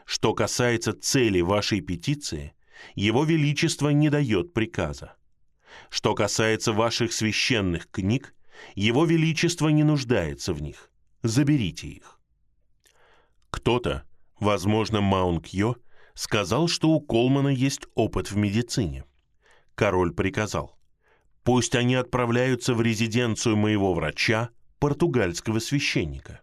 Что 0.04 0.34
касается 0.34 0.92
цели 0.92 1.40
вашей 1.40 1.80
петиции, 1.80 2.54
Его 2.94 3.24
Величество 3.24 3.90
не 3.90 4.10
дает 4.10 4.52
приказа. 4.52 5.16
Что 5.88 6.14
касается 6.14 6.72
ваших 6.72 7.12
священных 7.12 7.88
книг, 7.90 8.34
Его 8.74 9.04
Величество 9.04 9.68
не 9.68 9.84
нуждается 9.84 10.52
в 10.52 10.62
них. 10.62 10.90
Заберите 11.22 11.88
их. 11.88 12.20
Кто-то, 13.50 14.04
возможно, 14.38 15.00
Маунг 15.00 15.48
Йо, 15.48 15.76
сказал, 16.14 16.68
что 16.68 16.90
у 16.90 17.00
Колмана 17.00 17.48
есть 17.48 17.86
опыт 17.94 18.30
в 18.30 18.36
медицине. 18.36 19.04
Король 19.74 20.12
приказал, 20.12 20.78
пусть 21.44 21.74
они 21.74 21.94
отправляются 21.94 22.74
в 22.74 22.82
резиденцию 22.82 23.56
моего 23.56 23.94
врача, 23.94 24.50
португальского 24.78 25.58
священника. 25.58 26.40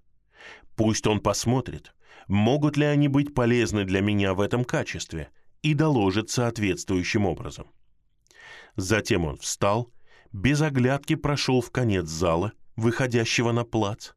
Пусть 0.76 1.08
он 1.08 1.20
посмотрит, 1.20 1.94
могут 2.28 2.78
ли 2.78 2.86
они 2.86 3.08
быть 3.08 3.34
полезны 3.34 3.84
для 3.84 4.02
меня 4.02 4.34
в 4.34 4.42
этом 4.42 4.64
качестве, 4.64 5.30
и 5.64 5.74
доложит 5.74 6.30
соответствующим 6.30 7.26
образом. 7.26 7.68
Затем 8.76 9.26
он 9.26 9.38
встал, 9.38 9.92
без 10.32 10.62
оглядки 10.62 11.16
прошел 11.16 11.62
в 11.62 11.72
конец 11.72 12.06
зала, 12.06 12.54
выходящего 12.76 13.52
на 13.52 13.64
плац, 13.64 14.12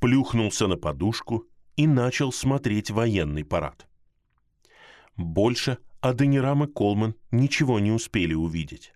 плюхнулся 0.00 0.66
на 0.66 0.76
подушку 0.76 1.44
и 1.76 1.86
начал 1.86 2.32
смотреть 2.32 2.90
военный 2.90 3.44
парад. 3.44 3.86
Больше 5.16 5.78
Аденирам 6.00 6.64
и 6.64 6.66
Колман 6.66 7.14
ничего 7.30 7.78
не 7.78 7.92
успели 7.92 8.34
увидеть. 8.34 8.92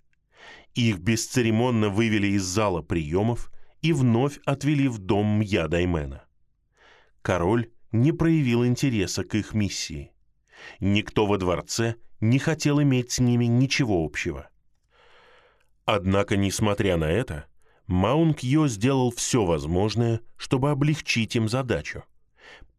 Их 0.77 0.99
бесцеремонно 0.99 1.89
вывели 1.89 2.29
из 2.29 2.45
зала 2.45 2.83
приемов 2.83 3.51
и 3.81 3.93
вновь 3.95 4.39
отвели 4.45 4.89
в 4.89 4.99
дом 4.99 5.41
Мья 5.41 5.69
Даймена. 5.69 6.25
Король 7.23 7.71
не 7.93 8.12
проявил 8.12 8.65
интереса 8.65 9.25
к 9.25 9.35
их 9.35 9.55
миссии. 9.55 10.12
Никто 10.79 11.27
во 11.27 11.39
дворце 11.39 11.97
не 12.21 12.39
хотел 12.39 12.81
иметь 12.83 13.11
с 13.11 13.21
ними 13.21 13.47
ничего 13.47 14.05
общего. 14.05 14.51
Однако, 15.87 16.37
несмотря 16.37 16.99
на 16.99 17.11
это, 17.11 17.47
Маунг 17.87 18.41
Йо 18.41 18.69
сделал 18.69 19.11
все 19.11 19.47
возможное, 19.47 20.21
чтобы 20.37 20.71
облегчить 20.71 21.37
им 21.37 21.49
задачу– 21.49 22.05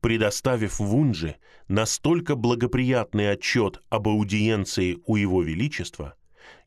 предоставив 0.02 0.80
Вунже 0.80 1.38
настолько 1.68 2.36
благоприятный 2.36 3.32
отчет 3.32 3.82
об 3.90 4.08
аудиенции 4.08 5.00
у 5.06 5.16
Его 5.16 5.42
Величества, 5.42 6.16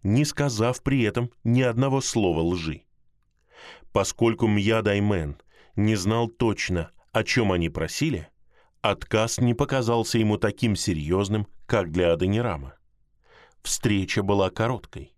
не 0.02 0.24
сказав 0.24 0.82
при 0.82 1.02
этом 1.02 1.30
ни 1.44 1.62
одного 1.62 2.00
слова 2.00 2.40
лжи. 2.40 2.82
Поскольку 3.92 4.46
Мья 4.46 4.82
Даймен 4.82 5.36
не 5.76 5.96
знал 5.96 6.28
точно, 6.28 6.90
о 7.12 7.24
чем 7.24 7.52
они 7.52 7.68
просили, 7.68 8.28
отказ 8.80 9.38
не 9.38 9.54
показался 9.54 10.18
ему 10.18 10.38
таким 10.38 10.76
серьезным, 10.76 11.46
как 11.66 11.90
для 11.90 12.12
Аденирама. 12.12 12.74
Встреча 13.62 14.22
была 14.22 14.50
короткой. 14.50 15.12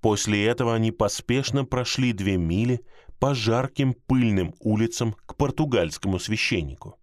После 0.00 0.46
этого 0.46 0.74
они 0.74 0.92
поспешно 0.92 1.64
прошли 1.64 2.12
две 2.12 2.36
мили 2.36 2.80
по 3.18 3.34
жарким 3.34 3.94
пыльным 3.94 4.54
улицам 4.60 5.14
к 5.26 5.36
португальскому 5.36 6.18
священнику. 6.18 6.98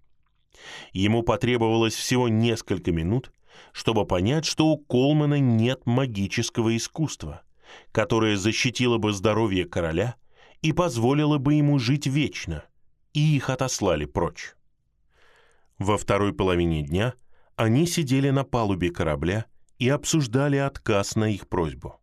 Ему 0.94 1.24
потребовалось 1.24 1.94
всего 1.94 2.30
несколько 2.30 2.92
минут, 2.92 3.32
чтобы 3.72 4.06
понять, 4.06 4.46
что 4.46 4.68
у 4.68 4.78
Колмана 4.78 5.40
нет 5.40 5.86
магического 5.86 6.76
искусства, 6.76 7.42
которое 7.92 8.38
защитило 8.38 8.98
бы 8.98 9.14
здоровье 9.14 9.66
короля 9.66 10.16
и 10.62 10.74
позволило 10.74 11.38
бы 11.38 11.56
ему 11.56 11.80
жить 11.80 12.08
вечно, 12.08 12.64
и 13.14 13.36
их 13.36 13.50
отослали 13.50 14.06
прочь. 14.06 14.56
Во 15.78 15.98
второй 15.98 16.34
половине 16.34 16.84
дня 16.84 17.14
они 17.56 17.86
сидели 17.86 18.30
на 18.30 18.44
палубе 18.44 18.92
корабля 18.92 19.46
и 19.78 19.90
обсуждали 19.90 20.58
отказ 20.58 21.16
на 21.16 21.30
их 21.30 21.48
просьбу. 21.48 22.00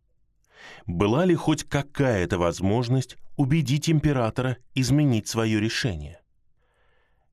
Была 0.85 1.25
ли 1.25 1.35
хоть 1.35 1.63
какая-то 1.63 2.37
возможность 2.37 3.17
убедить 3.35 3.89
императора 3.89 4.57
изменить 4.75 5.27
свое 5.27 5.59
решение? 5.59 6.21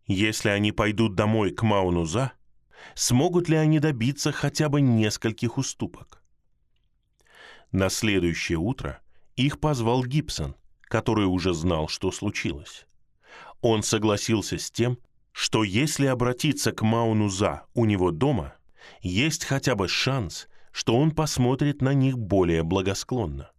Если 0.07 0.49
они 0.49 0.73
пойдут 0.73 1.15
домой 1.15 1.53
к 1.53 1.63
Маунуза, 1.63 2.33
смогут 2.95 3.49
ли 3.49 3.57
они 3.57 3.79
добиться 3.79 4.33
хотя 4.33 4.69
бы 4.69 4.81
нескольких 4.81 5.59
уступок? 5.59 6.23
На 7.73 7.89
следующее 7.89 8.59
утро 8.59 9.01
их 9.37 9.61
позвал 9.61 10.05
Гибсон, 10.05 10.57
который 10.83 11.27
уже 11.27 11.55
знал, 11.55 11.89
что 11.89 12.11
случилось. 12.11 12.87
Он 13.61 13.83
согласился 13.83 14.59
с 14.59 14.71
тем, 14.71 14.99
что 15.33 15.63
если 15.63 16.07
обратиться 16.07 16.73
к 16.73 16.83
Маунуза 16.83 17.63
у 17.75 17.85
него 17.85 18.11
дома, 18.11 18.55
есть 19.01 19.45
хотя 19.45 19.75
бы 19.77 19.87
шанс, 19.87 20.49
что 20.73 20.97
он 20.97 21.13
посмотрит 21.13 21.81
на 21.81 21.95
них 21.95 22.19
более 22.19 22.63
благосклонно. 22.63 23.51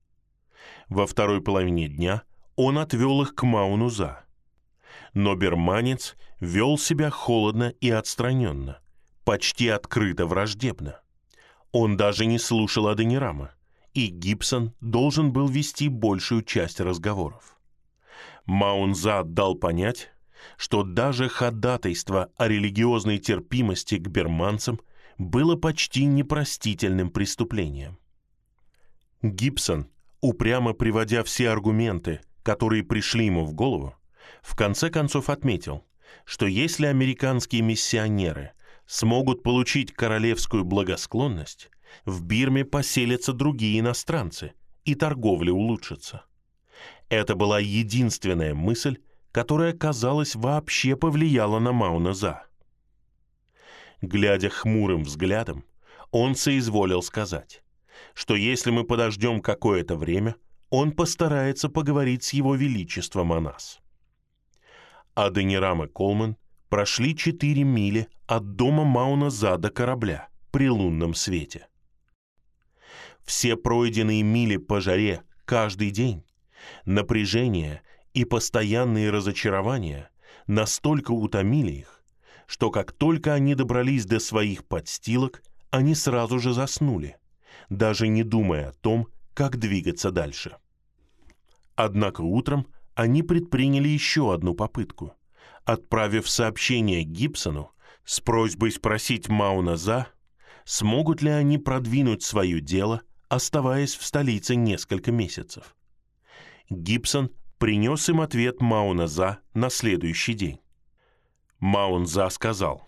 Во 0.89 1.07
второй 1.07 1.41
половине 1.41 1.87
дня 1.87 2.23
он 2.55 2.77
отвел 2.77 3.21
их 3.21 3.33
к 3.33 3.43
Маунуза– 3.43 4.25
но 5.13 5.35
берманец 5.35 6.15
вел 6.39 6.77
себя 6.77 7.09
холодно 7.09 7.73
и 7.81 7.89
отстраненно, 7.89 8.79
почти 9.23 9.67
открыто 9.69 10.25
враждебно. 10.25 10.99
Он 11.71 11.97
даже 11.97 12.25
не 12.25 12.39
слушал 12.39 12.87
Аденирама, 12.87 13.51
и 13.93 14.07
Гибсон 14.07 14.73
должен 14.81 15.31
был 15.31 15.47
вести 15.47 15.87
большую 15.89 16.43
часть 16.43 16.79
разговоров. 16.79 17.57
Маунза 18.45 19.23
дал 19.23 19.55
понять, 19.55 20.11
что 20.57 20.83
даже 20.83 21.29
ходатайство 21.29 22.31
о 22.37 22.47
религиозной 22.47 23.19
терпимости 23.19 23.95
к 23.97 24.07
берманцам 24.07 24.79
было 25.17 25.55
почти 25.55 26.05
непростительным 26.05 27.11
преступлением. 27.11 27.99
Гибсон, 29.21 29.87
упрямо 30.19 30.73
приводя 30.73 31.23
все 31.23 31.49
аргументы, 31.49 32.21
которые 32.43 32.83
пришли 32.83 33.27
ему 33.27 33.45
в 33.45 33.53
голову, 33.53 33.95
в 34.41 34.55
конце 34.55 34.89
концов 34.89 35.29
отметил, 35.29 35.85
что 36.25 36.47
если 36.47 36.87
американские 36.87 37.61
миссионеры 37.61 38.51
смогут 38.91 39.41
получить 39.41 39.93
королевскую 39.93 40.65
благосклонность, 40.65 41.69
в 42.03 42.23
Бирме 42.23 42.65
поселятся 42.65 43.31
другие 43.31 43.79
иностранцы, 43.79 44.51
и 44.83 44.95
торговля 44.95 45.53
улучшится. 45.53 46.25
Это 47.07 47.35
была 47.35 47.59
единственная 47.61 48.53
мысль, 48.53 48.97
которая, 49.31 49.71
казалось, 49.71 50.35
вообще 50.35 50.97
повлияла 50.97 51.59
на 51.59 51.71
Мауна 51.71 52.13
За. 52.13 52.43
Глядя 54.01 54.49
хмурым 54.49 55.03
взглядом, 55.03 55.63
он 56.11 56.35
соизволил 56.35 57.01
сказать, 57.01 57.63
что 58.13 58.35
если 58.35 58.71
мы 58.71 58.83
подождем 58.83 59.39
какое-то 59.39 59.95
время, 59.95 60.35
он 60.69 60.91
постарается 60.91 61.69
поговорить 61.69 62.25
с 62.25 62.33
его 62.33 62.55
величеством 62.55 63.31
о 63.31 63.39
нас 63.39 63.81
а 65.15 65.29
Денирам 65.29 65.83
и 65.83 65.87
Колман 65.87 66.37
прошли 66.71 67.17
четыре 67.17 67.65
мили 67.65 68.07
от 68.27 68.55
дома 68.55 68.85
Мауна 68.85 69.29
за 69.29 69.57
до 69.57 69.69
корабля 69.69 70.29
при 70.51 70.69
лунном 70.69 71.13
свете. 71.13 71.67
Все 73.25 73.57
пройденные 73.57 74.23
мили 74.23 74.55
по 74.55 74.79
жаре 74.79 75.21
каждый 75.43 75.91
день, 75.91 76.23
напряжение 76.85 77.81
и 78.13 78.23
постоянные 78.23 79.09
разочарования 79.09 80.11
настолько 80.47 81.11
утомили 81.11 81.73
их, 81.73 82.05
что 82.47 82.71
как 82.71 82.93
только 82.93 83.33
они 83.33 83.53
добрались 83.53 84.05
до 84.05 84.21
своих 84.21 84.63
подстилок, 84.65 85.43
они 85.71 85.93
сразу 85.93 86.39
же 86.39 86.53
заснули, 86.53 87.17
даже 87.69 88.07
не 88.07 88.23
думая 88.23 88.69
о 88.69 88.73
том, 88.73 89.09
как 89.33 89.57
двигаться 89.57 90.09
дальше. 90.09 90.55
Однако 91.75 92.21
утром 92.21 92.65
они 92.95 93.23
предприняли 93.23 93.89
еще 93.89 94.33
одну 94.33 94.53
попытку, 94.53 95.17
отправив 95.65 96.29
сообщение 96.29 97.03
Гибсону 97.03 97.71
с 98.03 98.19
просьбой 98.19 98.71
спросить 98.71 99.29
Мауна 99.29 99.77
за, 99.77 100.07
смогут 100.65 101.21
ли 101.21 101.29
они 101.29 101.57
продвинуть 101.57 102.23
свое 102.23 102.61
дело, 102.61 103.01
оставаясь 103.29 103.95
в 103.95 104.05
столице 104.05 104.55
несколько 104.55 105.11
месяцев. 105.11 105.75
Гибсон 106.69 107.31
принес 107.57 108.09
им 108.09 108.21
ответ 108.21 108.61
Мауна 108.61 109.07
за 109.07 109.39
на 109.53 109.69
следующий 109.69 110.33
день. 110.33 110.59
Маун 111.59 112.07
за 112.07 112.27
сказал, 112.29 112.87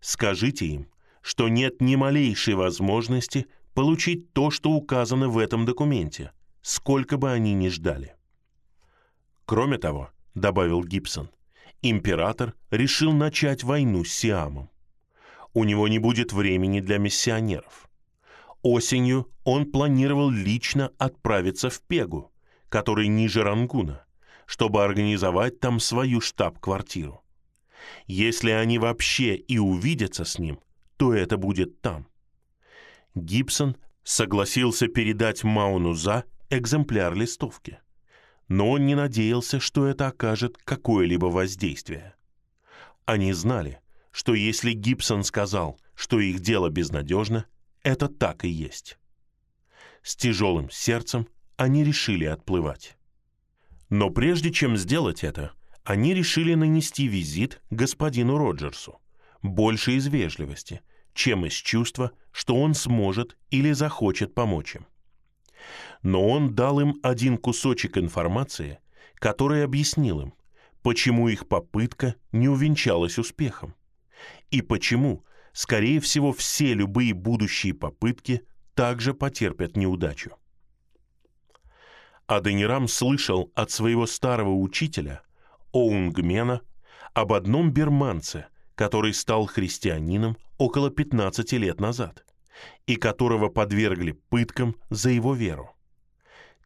«Скажите 0.00 0.66
им, 0.66 0.88
что 1.20 1.48
нет 1.48 1.80
ни 1.80 1.96
малейшей 1.96 2.54
возможности 2.54 3.46
получить 3.74 4.32
то, 4.32 4.50
что 4.50 4.70
указано 4.70 5.28
в 5.28 5.38
этом 5.38 5.64
документе, 5.64 6.32
сколько 6.62 7.16
бы 7.16 7.32
они 7.32 7.54
ни 7.54 7.68
ждали». 7.68 8.14
Кроме 9.46 9.78
того, 9.78 10.10
добавил 10.34 10.84
Гибсон, 10.84 11.28
император 11.90 12.54
решил 12.70 13.12
начать 13.12 13.62
войну 13.62 14.04
с 14.04 14.12
Сиамом. 14.12 14.70
У 15.52 15.64
него 15.64 15.88
не 15.88 15.98
будет 15.98 16.32
времени 16.32 16.80
для 16.80 16.98
миссионеров. 16.98 17.88
Осенью 18.62 19.30
он 19.44 19.70
планировал 19.70 20.30
лично 20.30 20.90
отправиться 20.98 21.70
в 21.70 21.80
Пегу, 21.82 22.32
который 22.68 23.08
ниже 23.08 23.42
Рангуна, 23.42 24.04
чтобы 24.46 24.82
организовать 24.82 25.60
там 25.60 25.80
свою 25.80 26.20
штаб-квартиру. 26.20 27.22
Если 28.06 28.50
они 28.50 28.78
вообще 28.78 29.36
и 29.36 29.58
увидятся 29.58 30.24
с 30.24 30.38
ним, 30.38 30.60
то 30.96 31.12
это 31.12 31.36
будет 31.36 31.80
там. 31.80 32.06
Гибсон 33.14 33.76
согласился 34.02 34.88
передать 34.88 35.44
Мауну 35.44 35.94
За 35.94 36.24
экземпляр 36.50 37.14
листовки, 37.14 37.78
но 38.48 38.70
он 38.70 38.86
не 38.86 38.94
надеялся, 38.94 39.60
что 39.60 39.86
это 39.86 40.08
окажет 40.08 40.58
какое-либо 40.58 41.26
воздействие. 41.26 42.14
Они 43.04 43.32
знали, 43.32 43.80
что 44.10 44.34
если 44.34 44.72
Гибсон 44.72 45.24
сказал, 45.24 45.78
что 45.94 46.20
их 46.20 46.40
дело 46.40 46.68
безнадежно, 46.70 47.46
это 47.82 48.08
так 48.08 48.44
и 48.44 48.48
есть. 48.48 48.98
С 50.02 50.16
тяжелым 50.16 50.70
сердцем 50.70 51.28
они 51.56 51.84
решили 51.84 52.24
отплывать. 52.24 52.96
Но 53.90 54.10
прежде 54.10 54.50
чем 54.50 54.76
сделать 54.76 55.24
это, 55.24 55.52
они 55.84 56.14
решили 56.14 56.54
нанести 56.54 57.06
визит 57.06 57.60
господину 57.70 58.38
Роджерсу, 58.38 59.00
больше 59.42 59.92
из 59.92 60.06
вежливости, 60.06 60.80
чем 61.12 61.46
из 61.46 61.52
чувства, 61.52 62.12
что 62.32 62.56
он 62.56 62.74
сможет 62.74 63.36
или 63.50 63.72
захочет 63.72 64.34
помочь 64.34 64.76
им. 64.76 64.86
Но 66.04 66.28
он 66.28 66.54
дал 66.54 66.78
им 66.78 67.00
один 67.02 67.36
кусочек 67.36 67.98
информации, 67.98 68.78
который 69.16 69.64
объяснил 69.64 70.20
им, 70.20 70.34
почему 70.82 71.28
их 71.28 71.48
попытка 71.48 72.14
не 72.30 72.48
увенчалась 72.48 73.18
успехом, 73.18 73.74
и 74.52 74.62
почему 74.62 75.24
скорее 75.54 76.00
всего, 76.00 76.32
все 76.32 76.74
любые 76.74 77.14
будущие 77.14 77.72
попытки 77.72 78.42
также 78.74 79.14
потерпят 79.14 79.76
неудачу. 79.76 80.32
Аденирам 82.26 82.88
слышал 82.88 83.50
от 83.54 83.70
своего 83.70 84.06
старого 84.06 84.54
учителя, 84.54 85.22
Оунгмена, 85.72 86.60
об 87.14 87.32
одном 87.32 87.70
берманце, 87.70 88.46
который 88.74 89.14
стал 89.14 89.46
христианином 89.46 90.36
около 90.58 90.90
15 90.90 91.52
лет 91.52 91.80
назад 91.80 92.24
и 92.86 92.96
которого 92.96 93.48
подвергли 93.48 94.12
пыткам 94.12 94.76
за 94.90 95.10
его 95.10 95.34
веру. 95.34 95.73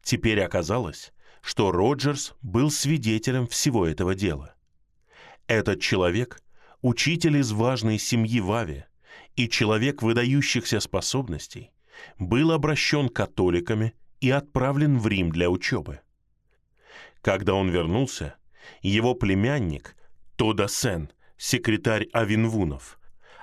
Теперь 0.03 0.41
оказалось, 0.41 1.11
что 1.41 1.71
Роджерс 1.71 2.33
был 2.41 2.71
свидетелем 2.71 3.47
всего 3.47 3.85
этого 3.85 4.15
дела. 4.15 4.55
Этот 5.47 5.81
человек 5.81 6.41
учитель 6.81 7.37
из 7.37 7.51
важной 7.51 7.99
семьи 7.99 8.39
в 8.39 8.51
Аве 8.51 8.87
и 9.35 9.49
человек 9.49 10.01
выдающихся 10.01 10.79
способностей, 10.79 11.71
был 12.17 12.51
обращен 12.51 13.09
католиками 13.09 13.93
и 14.21 14.29
отправлен 14.29 14.97
в 14.97 15.07
Рим 15.07 15.31
для 15.31 15.49
учебы. 15.49 16.01
Когда 17.21 17.53
он 17.53 17.69
вернулся, 17.69 18.35
его 18.81 19.13
племянник 19.13 19.95
Тода 20.35 20.67
Сен, 20.67 21.11
секретарь 21.37 22.07
Авинвунов, 22.13 22.99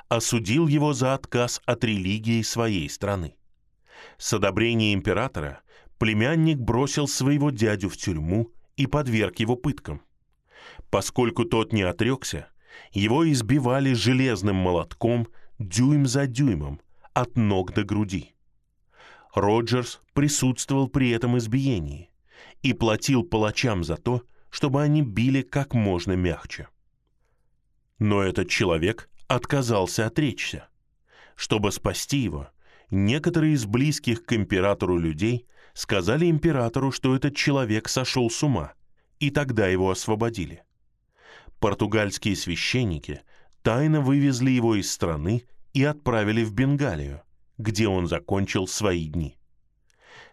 осудил 0.09 0.66
его 0.66 0.92
за 0.92 1.14
отказ 1.14 1.61
от 1.66 1.84
религии 1.84 2.42
своей 2.42 2.88
страны. 2.88 3.36
С 4.18 4.32
одобрения 4.32 4.94
императора 4.94 5.61
племянник 5.99 6.59
бросил 6.59 7.09
своего 7.09 7.51
дядю 7.51 7.88
в 7.88 7.97
тюрьму 7.97 8.51
и 8.76 8.86
подверг 8.86 9.38
его 9.38 9.57
пыткам. 9.57 10.03
Поскольку 10.90 11.44
тот 11.44 11.72
не 11.72 11.82
отрекся, 11.82 12.49
его 12.92 13.30
избивали 13.30 13.92
железным 13.92 14.57
молотком 14.57 15.28
дюйм 15.59 16.07
за 16.07 16.26
дюймом, 16.26 16.80
от 17.14 17.36
ног 17.36 17.72
до 17.72 17.82
груди. 17.84 18.34
Роджерс 19.34 20.01
присутствовал 20.12 20.88
при 20.88 21.11
этом 21.11 21.38
избиении 21.38 22.11
и 22.62 22.72
платил 22.72 23.22
палачам 23.22 23.84
за 23.84 23.97
то, 23.97 24.22
чтобы 24.51 24.82
они 24.82 25.03
били 25.03 25.42
как 25.42 25.74
можно 25.74 26.12
мягче. 26.12 26.68
Но 27.99 28.22
этот 28.22 28.49
человек 28.49 29.09
отказался 29.28 30.07
отречься. 30.07 30.68
Чтобы 31.34 31.72
спасти 31.72 32.18
его, 32.18 32.49
некоторые 32.90 33.55
из 33.55 33.66
близких 33.66 34.24
к 34.24 34.32
императору 34.32 34.99
людей 34.99 35.47
сказали 35.76 36.28
императору, 36.28 36.90
что 36.90 37.14
этот 37.14 37.36
человек 37.36 37.88
сошел 37.88 38.28
с 38.30 38.42
ума, 38.42 38.72
и 39.20 39.30
тогда 39.30 39.68
его 39.68 39.92
освободили 39.92 40.64
португальские 41.60 42.36
священники 42.36 43.22
тайно 43.62 44.00
вывезли 44.00 44.50
его 44.50 44.76
из 44.76 44.90
страны 44.90 45.44
и 45.72 45.84
отправили 45.84 46.44
в 46.44 46.52
Бенгалию, 46.52 47.22
где 47.58 47.88
он 47.88 48.06
закончил 48.06 48.66
свои 48.66 49.06
дни. 49.06 49.36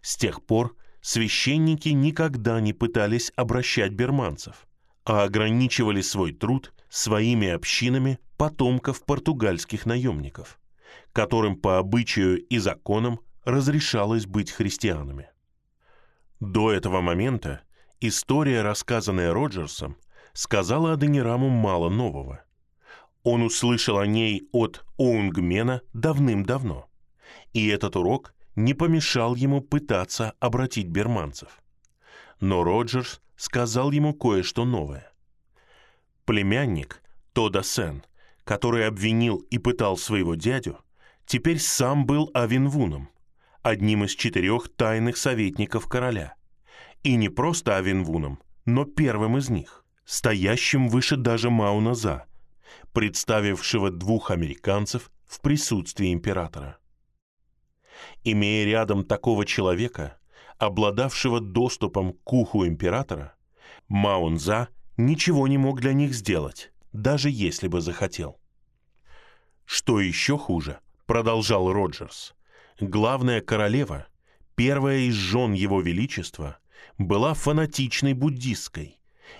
С 0.01 0.15
тех 0.15 0.43
пор 0.43 0.75
священники 1.01 1.89
никогда 1.89 2.59
не 2.59 2.73
пытались 2.73 3.31
обращать 3.35 3.93
берманцев, 3.93 4.67
а 5.05 5.23
ограничивали 5.23 6.01
свой 6.01 6.33
труд 6.33 6.73
своими 6.89 7.49
общинами 7.49 8.19
потомков 8.37 9.03
португальских 9.03 9.85
наемников, 9.85 10.59
которым 11.13 11.55
по 11.55 11.79
обычаю 11.79 12.45
и 12.45 12.57
законам 12.57 13.19
разрешалось 13.43 14.25
быть 14.25 14.51
христианами. 14.51 15.29
До 16.39 16.71
этого 16.71 17.01
момента 17.01 17.61
история, 17.99 18.61
рассказанная 18.61 19.33
Роджерсом, 19.33 19.97
сказала 20.33 20.93
Аденираму 20.93 21.49
мало 21.49 21.89
нового. 21.89 22.43
Он 23.23 23.43
услышал 23.43 23.97
о 23.97 24.05
ней 24.05 24.49
от 24.51 24.83
Оунгмена 24.97 25.81
давным-давно. 25.93 26.89
И 27.53 27.67
этот 27.67 27.95
урок 27.95 28.33
не 28.55 28.73
помешал 28.73 29.35
ему 29.35 29.61
пытаться 29.61 30.33
обратить 30.39 30.87
берманцев. 30.87 31.61
Но 32.39 32.63
Роджерс 32.63 33.21
сказал 33.35 33.91
ему 33.91 34.13
кое-что 34.13 34.65
новое. 34.65 35.11
Племянник 36.25 37.01
Тода 37.33 37.63
Сен, 37.63 38.03
который 38.43 38.87
обвинил 38.87 39.37
и 39.49 39.57
пытал 39.57 39.97
своего 39.97 40.35
дядю, 40.35 40.79
теперь 41.25 41.59
сам 41.59 42.05
был 42.05 42.29
Авинвуном, 42.33 43.09
одним 43.63 44.03
из 44.03 44.11
четырех 44.11 44.69
тайных 44.75 45.17
советников 45.17 45.87
короля. 45.87 46.35
И 47.01 47.15
не 47.15 47.29
просто 47.29 47.77
Авинвуном, 47.77 48.39
но 48.65 48.85
первым 48.85 49.37
из 49.37 49.49
них 49.49 49.83
стоящим 50.05 50.89
выше 50.89 51.15
даже 51.15 51.49
Мауназа, 51.49 52.25
представившего 52.91 53.89
двух 53.89 54.31
американцев 54.31 55.11
в 55.25 55.39
присутствии 55.39 56.11
императора. 56.11 56.77
Имея 58.23 58.65
рядом 58.65 59.05
такого 59.05 59.45
человека, 59.45 60.17
обладавшего 60.57 61.39
доступом 61.39 62.13
к 62.13 62.33
уху 62.33 62.67
императора, 62.67 63.35
Маунза 63.87 64.69
ничего 64.97 65.47
не 65.47 65.57
мог 65.57 65.79
для 65.79 65.93
них 65.93 66.13
сделать, 66.13 66.71
даже 66.91 67.29
если 67.29 67.67
бы 67.67 67.79
захотел. 67.79 68.39
Что 69.65 70.01
еще 70.01 70.37
хуже, 70.37 70.79
продолжал 71.05 71.71
Роджерс, 71.71 72.35
главная 72.79 73.41
королева, 73.41 74.07
первая 74.55 74.99
из 74.99 75.15
жен 75.15 75.53
его 75.53 75.81
величества, 75.81 76.57
была 76.97 77.33
фанатичной 77.33 78.13
буддисткой 78.13 78.99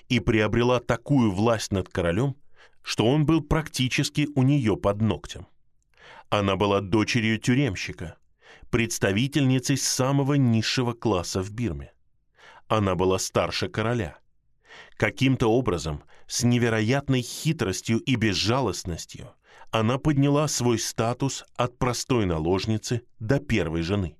и 0.09 0.19
приобрела 0.19 0.79
такую 0.79 1.31
власть 1.31 1.71
над 1.71 1.89
королем, 1.89 2.36
что 2.81 3.05
он 3.05 3.25
был 3.25 3.41
практически 3.41 4.27
у 4.36 4.43
нее 4.43 4.77
под 4.77 5.01
ногтем. 5.01 5.47
Она 6.29 6.55
была 6.55 6.81
дочерью 6.81 7.39
тюремщика, 7.39 8.17
представительницей 8.69 9.77
самого 9.77 10.34
низшего 10.34 10.93
класса 10.93 11.41
в 11.41 11.51
Бирме. 11.51 11.91
Она 12.67 12.95
была 12.95 13.19
старше 13.19 13.67
короля. 13.67 14.17
Каким-то 14.97 15.47
образом, 15.47 16.03
с 16.27 16.43
невероятной 16.43 17.21
хитростью 17.21 17.99
и 17.99 18.15
безжалостностью, 18.15 19.36
она 19.74 19.97
подняла 19.97 20.47
свой 20.47 20.80
статус 20.80 21.43
от 21.55 21.78
простой 21.78 22.26
наложницы 22.26 23.01
до 23.19 23.39
первой 23.39 23.82
жены 23.82 24.15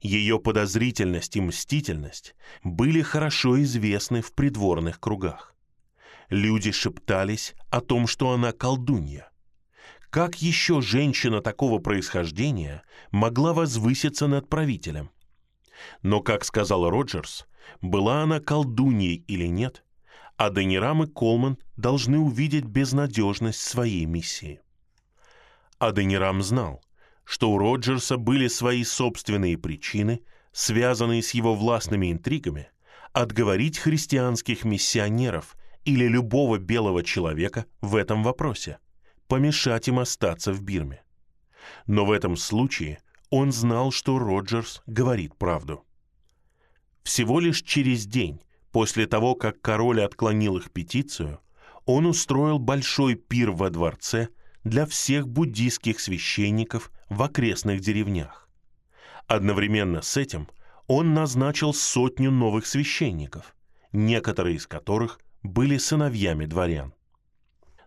ее 0.00 0.38
подозрительность 0.38 1.36
и 1.36 1.40
мстительность 1.40 2.34
были 2.62 3.02
хорошо 3.02 3.62
известны 3.62 4.22
в 4.22 4.32
придворных 4.32 5.00
кругах. 5.00 5.54
Люди 6.28 6.70
шептались 6.70 7.54
о 7.70 7.80
том, 7.80 8.06
что 8.06 8.30
она 8.30 8.52
колдунья. 8.52 9.30
Как 10.10 10.36
еще 10.42 10.80
женщина 10.80 11.40
такого 11.40 11.78
происхождения 11.78 12.82
могла 13.10 13.52
возвыситься 13.52 14.26
над 14.26 14.48
правителем? 14.48 15.10
Но, 16.02 16.20
как 16.20 16.44
сказал 16.44 16.88
Роджерс, 16.88 17.46
была 17.80 18.22
она 18.22 18.40
колдуньей 18.40 19.24
или 19.28 19.46
нет, 19.46 19.84
а 20.40 20.48
Денирам 20.48 21.02
и 21.02 21.06
Колман 21.06 21.58
должны 21.76 22.18
увидеть 22.18 22.64
безнадежность 22.64 23.60
своей 23.60 24.06
миссии. 24.06 24.62
Аденирам 25.78 26.40
знал, 26.42 26.82
что 27.24 27.50
у 27.50 27.58
Роджерса 27.58 28.16
были 28.16 28.48
свои 28.48 28.82
собственные 28.82 29.58
причины, 29.58 30.22
связанные 30.52 31.22
с 31.22 31.32
его 31.32 31.54
властными 31.54 32.10
интригами, 32.10 32.70
отговорить 33.12 33.78
христианских 33.78 34.64
миссионеров 34.64 35.58
или 35.84 36.06
любого 36.06 36.56
белого 36.56 37.02
человека 37.02 37.66
в 37.82 37.94
этом 37.94 38.22
вопросе, 38.22 38.78
помешать 39.28 39.88
им 39.88 39.98
остаться 39.98 40.54
в 40.54 40.62
Бирме. 40.62 41.04
Но 41.86 42.06
в 42.06 42.10
этом 42.10 42.38
случае 42.38 43.00
он 43.28 43.52
знал, 43.52 43.92
что 43.92 44.18
Роджерс 44.18 44.82
говорит 44.86 45.36
правду. 45.36 45.84
Всего 47.02 47.40
лишь 47.40 47.60
через 47.60 48.06
день 48.06 48.40
после 48.72 49.06
того, 49.06 49.34
как 49.34 49.60
король 49.60 50.02
отклонил 50.02 50.56
их 50.56 50.70
петицию, 50.70 51.40
он 51.86 52.06
устроил 52.06 52.58
большой 52.58 53.14
пир 53.14 53.50
во 53.50 53.70
дворце 53.70 54.28
для 54.64 54.86
всех 54.86 55.28
буддийских 55.28 56.00
священников 56.00 56.92
в 57.08 57.22
окрестных 57.22 57.80
деревнях. 57.80 58.48
Одновременно 59.26 60.02
с 60.02 60.16
этим 60.16 60.48
он 60.86 61.14
назначил 61.14 61.72
сотню 61.72 62.30
новых 62.30 62.66
священников, 62.66 63.54
некоторые 63.92 64.56
из 64.56 64.66
которых 64.66 65.20
были 65.42 65.78
сыновьями 65.78 66.46
дворян. 66.46 66.94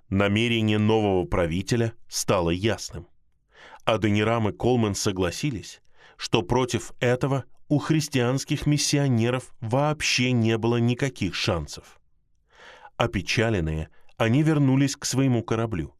Намерение 0.09 0.77
нового 0.77 1.25
правителя 1.25 1.93
стало 2.07 2.49
ясным. 2.49 3.07
Аденирам 3.85 4.49
и 4.49 4.53
Колман 4.53 4.95
согласились, 4.95 5.81
что 6.17 6.41
против 6.41 6.93
этого 6.99 7.45
у 7.73 7.79
христианских 7.79 8.67
миссионеров 8.67 9.51
вообще 9.59 10.31
не 10.31 10.59
было 10.59 10.77
никаких 10.77 11.33
шансов. 11.33 11.99
Опечаленные, 12.97 13.89
они 14.15 14.43
вернулись 14.43 14.95
к 14.95 15.05
своему 15.05 15.41
кораблю 15.41 15.95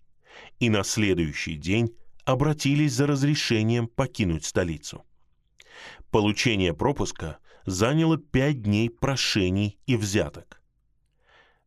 и 0.60 0.70
на 0.70 0.84
следующий 0.84 1.56
день 1.56 1.90
обратились 2.26 2.94
за 2.94 3.08
разрешением 3.08 3.88
покинуть 3.88 4.46
столицу. 4.46 5.04
Получение 6.12 6.76
пропуска 6.76 7.40
заняло 7.66 8.20
пять 8.20 8.62
дней 8.62 8.92
прошений 8.92 9.80
и 9.88 9.96
взяток. 9.96 10.62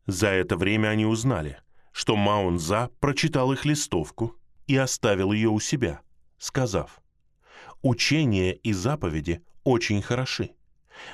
За 0.05 0.27
это 0.27 0.55
время 0.55 0.87
они 0.87 1.05
узнали, 1.05 1.59
что 1.91 2.15
Маунза 2.15 2.91
прочитал 3.01 3.51
их 3.51 3.65
листовку 3.65 4.37
и 4.67 4.77
оставил 4.77 5.33
ее 5.33 5.49
у 5.49 5.59
себя, 5.59 5.99
сказав, 6.37 7.01
«Учение 7.81 8.55
и 8.55 8.71
заповеди 8.71 9.43
очень 9.67 10.01
хороши, 10.01 10.51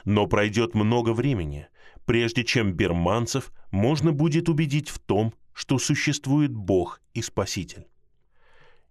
но 0.06 0.28
пройдет 0.28 0.76
много 0.76 1.14
времени, 1.14 1.68
прежде 2.06 2.44
чем 2.44 2.72
берманцев 2.74 3.52
можно 3.72 4.12
будет 4.12 4.48
убедить 4.48 4.90
в 4.90 5.00
том, 5.00 5.34
что 5.54 5.80
существует 5.80 6.54
Бог 6.54 7.02
и 7.16 7.24
Спаситель. 7.24 7.88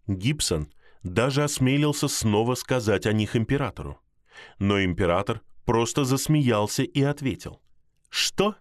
Гибсон 0.09 0.73
даже 1.05 1.45
осмелился 1.45 2.09
снова 2.09 2.57
сказать 2.57 3.07
о 3.07 3.13
них 3.13 3.37
императору. 3.37 4.01
Но 4.59 4.83
император 4.83 5.43
просто 5.65 6.05
засмеялся 6.05 6.83
и 6.83 7.01
ответил. 7.01 7.63
«Что? 8.09 8.57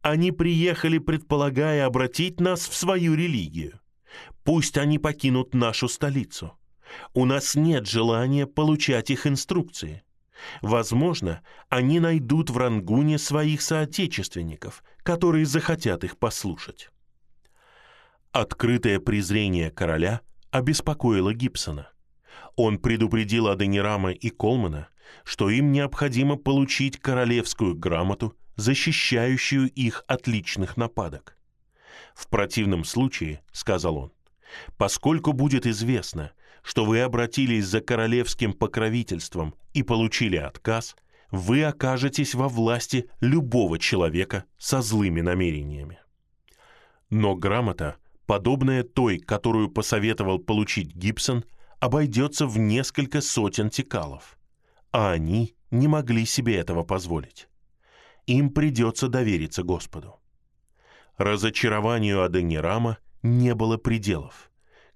Они 0.00 0.32
приехали, 0.32 0.98
предполагая 0.98 1.86
обратить 1.86 2.40
нас 2.40 2.68
в 2.68 2.74
свою 2.74 3.14
религию. 3.14 3.78
Пусть 4.42 4.76
они 4.76 4.98
покинут 4.98 5.54
нашу 5.54 5.86
столицу. 5.86 6.58
У 7.14 7.26
нас 7.26 7.54
нет 7.54 7.86
желания 7.86 8.48
получать 8.48 9.10
их 9.10 9.28
инструкции. 9.28 10.02
Возможно, 10.60 11.42
они 11.68 12.00
найдут 12.00 12.50
в 12.50 12.56
Рангуне 12.56 13.18
своих 13.18 13.62
соотечественников, 13.62 14.82
которые 15.02 15.46
захотят 15.46 16.04
их 16.04 16.18
послушать. 16.18 16.90
Открытое 18.32 18.98
презрение 18.98 19.70
короля 19.70 20.20
обеспокоило 20.50 21.34
Гибсона. 21.34 21.88
Он 22.56 22.78
предупредил 22.78 23.48
Аденирама 23.48 24.12
и 24.12 24.30
Колмана, 24.30 24.88
что 25.24 25.50
им 25.50 25.72
необходимо 25.72 26.36
получить 26.36 26.98
королевскую 26.98 27.74
грамоту, 27.74 28.36
защищающую 28.56 29.70
их 29.70 30.04
от 30.06 30.26
личных 30.26 30.76
нападок. 30.76 31.36
В 32.14 32.28
противном 32.28 32.84
случае, 32.84 33.42
сказал 33.52 33.96
он, 33.96 34.12
поскольку 34.76 35.32
будет 35.32 35.66
известно, 35.66 36.32
что 36.62 36.84
вы 36.84 37.00
обратились 37.00 37.66
за 37.66 37.80
королевским 37.80 38.52
покровительством 38.52 39.54
и 39.74 39.82
получили 39.82 40.36
отказ, 40.36 40.96
вы 41.30 41.64
окажетесь 41.64 42.34
во 42.34 42.48
власти 42.48 43.08
любого 43.20 43.78
человека 43.78 44.44
со 44.58 44.80
злыми 44.80 45.20
намерениями. 45.20 45.98
Но 47.10 47.34
грамота, 47.34 47.96
подобная 48.26 48.84
той, 48.84 49.18
которую 49.18 49.70
посоветовал 49.70 50.38
получить 50.38 50.94
Гибсон, 50.94 51.44
обойдется 51.80 52.46
в 52.46 52.58
несколько 52.58 53.20
сотен 53.20 53.68
текалов, 53.70 54.38
а 54.92 55.10
они 55.10 55.56
не 55.70 55.88
могли 55.88 56.24
себе 56.24 56.56
этого 56.56 56.84
позволить. 56.84 57.48
Им 58.26 58.50
придется 58.50 59.08
довериться 59.08 59.64
Господу. 59.64 60.20
Разочарованию 61.16 62.22
Аденирама 62.22 62.98
не 63.22 63.54
было 63.54 63.78
пределов– 63.78 64.48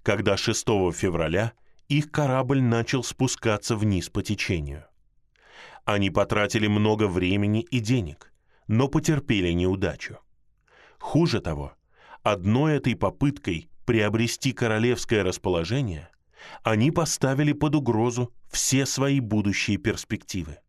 когда 0.07 0.37
6 0.37 0.65
февраля 0.93 1.51
их 1.89 2.11
корабль 2.11 2.61
начал 2.61 3.03
спускаться 3.03 3.75
вниз 3.75 4.09
по 4.09 4.23
течению. 4.23 4.85
Они 5.83 6.09
потратили 6.09 6.67
много 6.67 7.09
времени 7.09 7.59
и 7.59 7.81
денег, 7.81 8.31
но 8.67 8.87
потерпели 8.87 9.51
неудачу. 9.51 10.19
Хуже 10.97 11.41
того, 11.41 11.73
одной 12.23 12.77
этой 12.77 12.95
попыткой 12.95 13.69
приобрести 13.85 14.53
королевское 14.53 15.23
расположение 15.23 16.07
они 16.63 16.91
поставили 16.91 17.51
под 17.51 17.75
угрозу 17.75 18.33
все 18.49 18.85
свои 18.85 19.19
будущие 19.19 19.75
перспективы. 19.75 20.59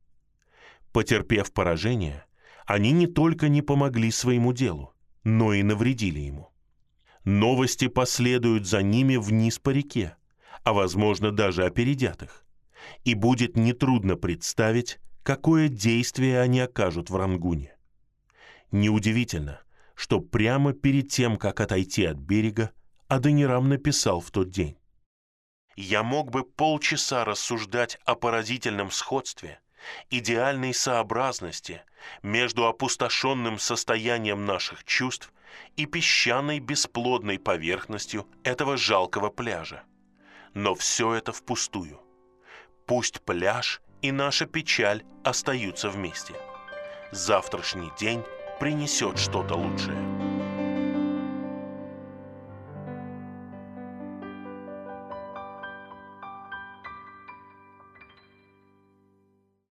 Потерпев 0.91 1.53
поражение, 1.53 2.24
они 2.66 2.91
не 2.91 3.07
только 3.07 3.49
не 3.49 3.62
помогли 3.62 4.11
своему 4.11 4.53
делу, 4.53 4.95
но 5.22 5.53
и 5.55 5.62
навредили 5.62 6.18
ему. 6.18 6.51
Новости 7.25 7.89
последуют 7.89 8.66
за 8.66 8.83
ними 8.83 9.16
вниз 9.16 9.59
по 9.59 9.71
реке, 9.71 10.16
а, 10.64 10.73
возможно, 10.73 11.31
даже 11.31 11.64
опередят 11.64 12.23
их. 12.23 12.45
И 13.05 13.14
будет 13.14 13.57
нетрудно 13.57 14.16
представить, 14.16 14.99
какое 15.23 15.69
действие 15.69 16.41
они 16.41 16.61
окажут 16.61 17.11
в 17.11 17.16
Рангуне. 17.16 17.75
Неудивительно, 18.71 19.61
что 19.95 20.21
прямо 20.21 20.73
перед 20.73 21.09
тем, 21.11 21.37
как 21.37 21.61
отойти 21.61 22.05
от 22.05 22.16
берега, 22.16 22.71
Аденирам 23.09 23.69
написал 23.69 24.21
в 24.21 24.31
тот 24.31 24.51
день. 24.51 24.77
«Я 25.77 26.03
мог 26.03 26.31
бы 26.31 26.45
полчаса 26.45 27.25
рассуждать 27.25 27.99
о 28.05 28.14
поразительном 28.14 28.91
сходстве, 28.91 29.61
идеальной 30.11 30.75
сообразности 30.75 31.83
между 32.23 32.66
опустошенным 32.66 33.59
состоянием 33.59 34.45
наших 34.45 34.85
чувств 34.85 35.33
и 35.76 35.86
песчаной 35.86 36.61
бесплодной 36.61 37.38
поверхностью 37.38 38.26
этого 38.44 38.76
жалкого 38.76 39.30
пляжа. 39.30 39.84
Но 40.55 40.74
все 40.74 41.14
это 41.14 41.32
впустую. 41.32 42.01
Пусть 42.86 43.20
пляж 43.22 43.80
и 44.03 44.12
наша 44.12 44.46
печаль 44.46 45.05
остаются 45.24 45.90
вместе. 45.90 46.34
Завтрашний 47.12 47.90
день 47.99 48.22
принесет 48.61 49.18
что-то 49.18 49.55
лучшее. 49.55 50.28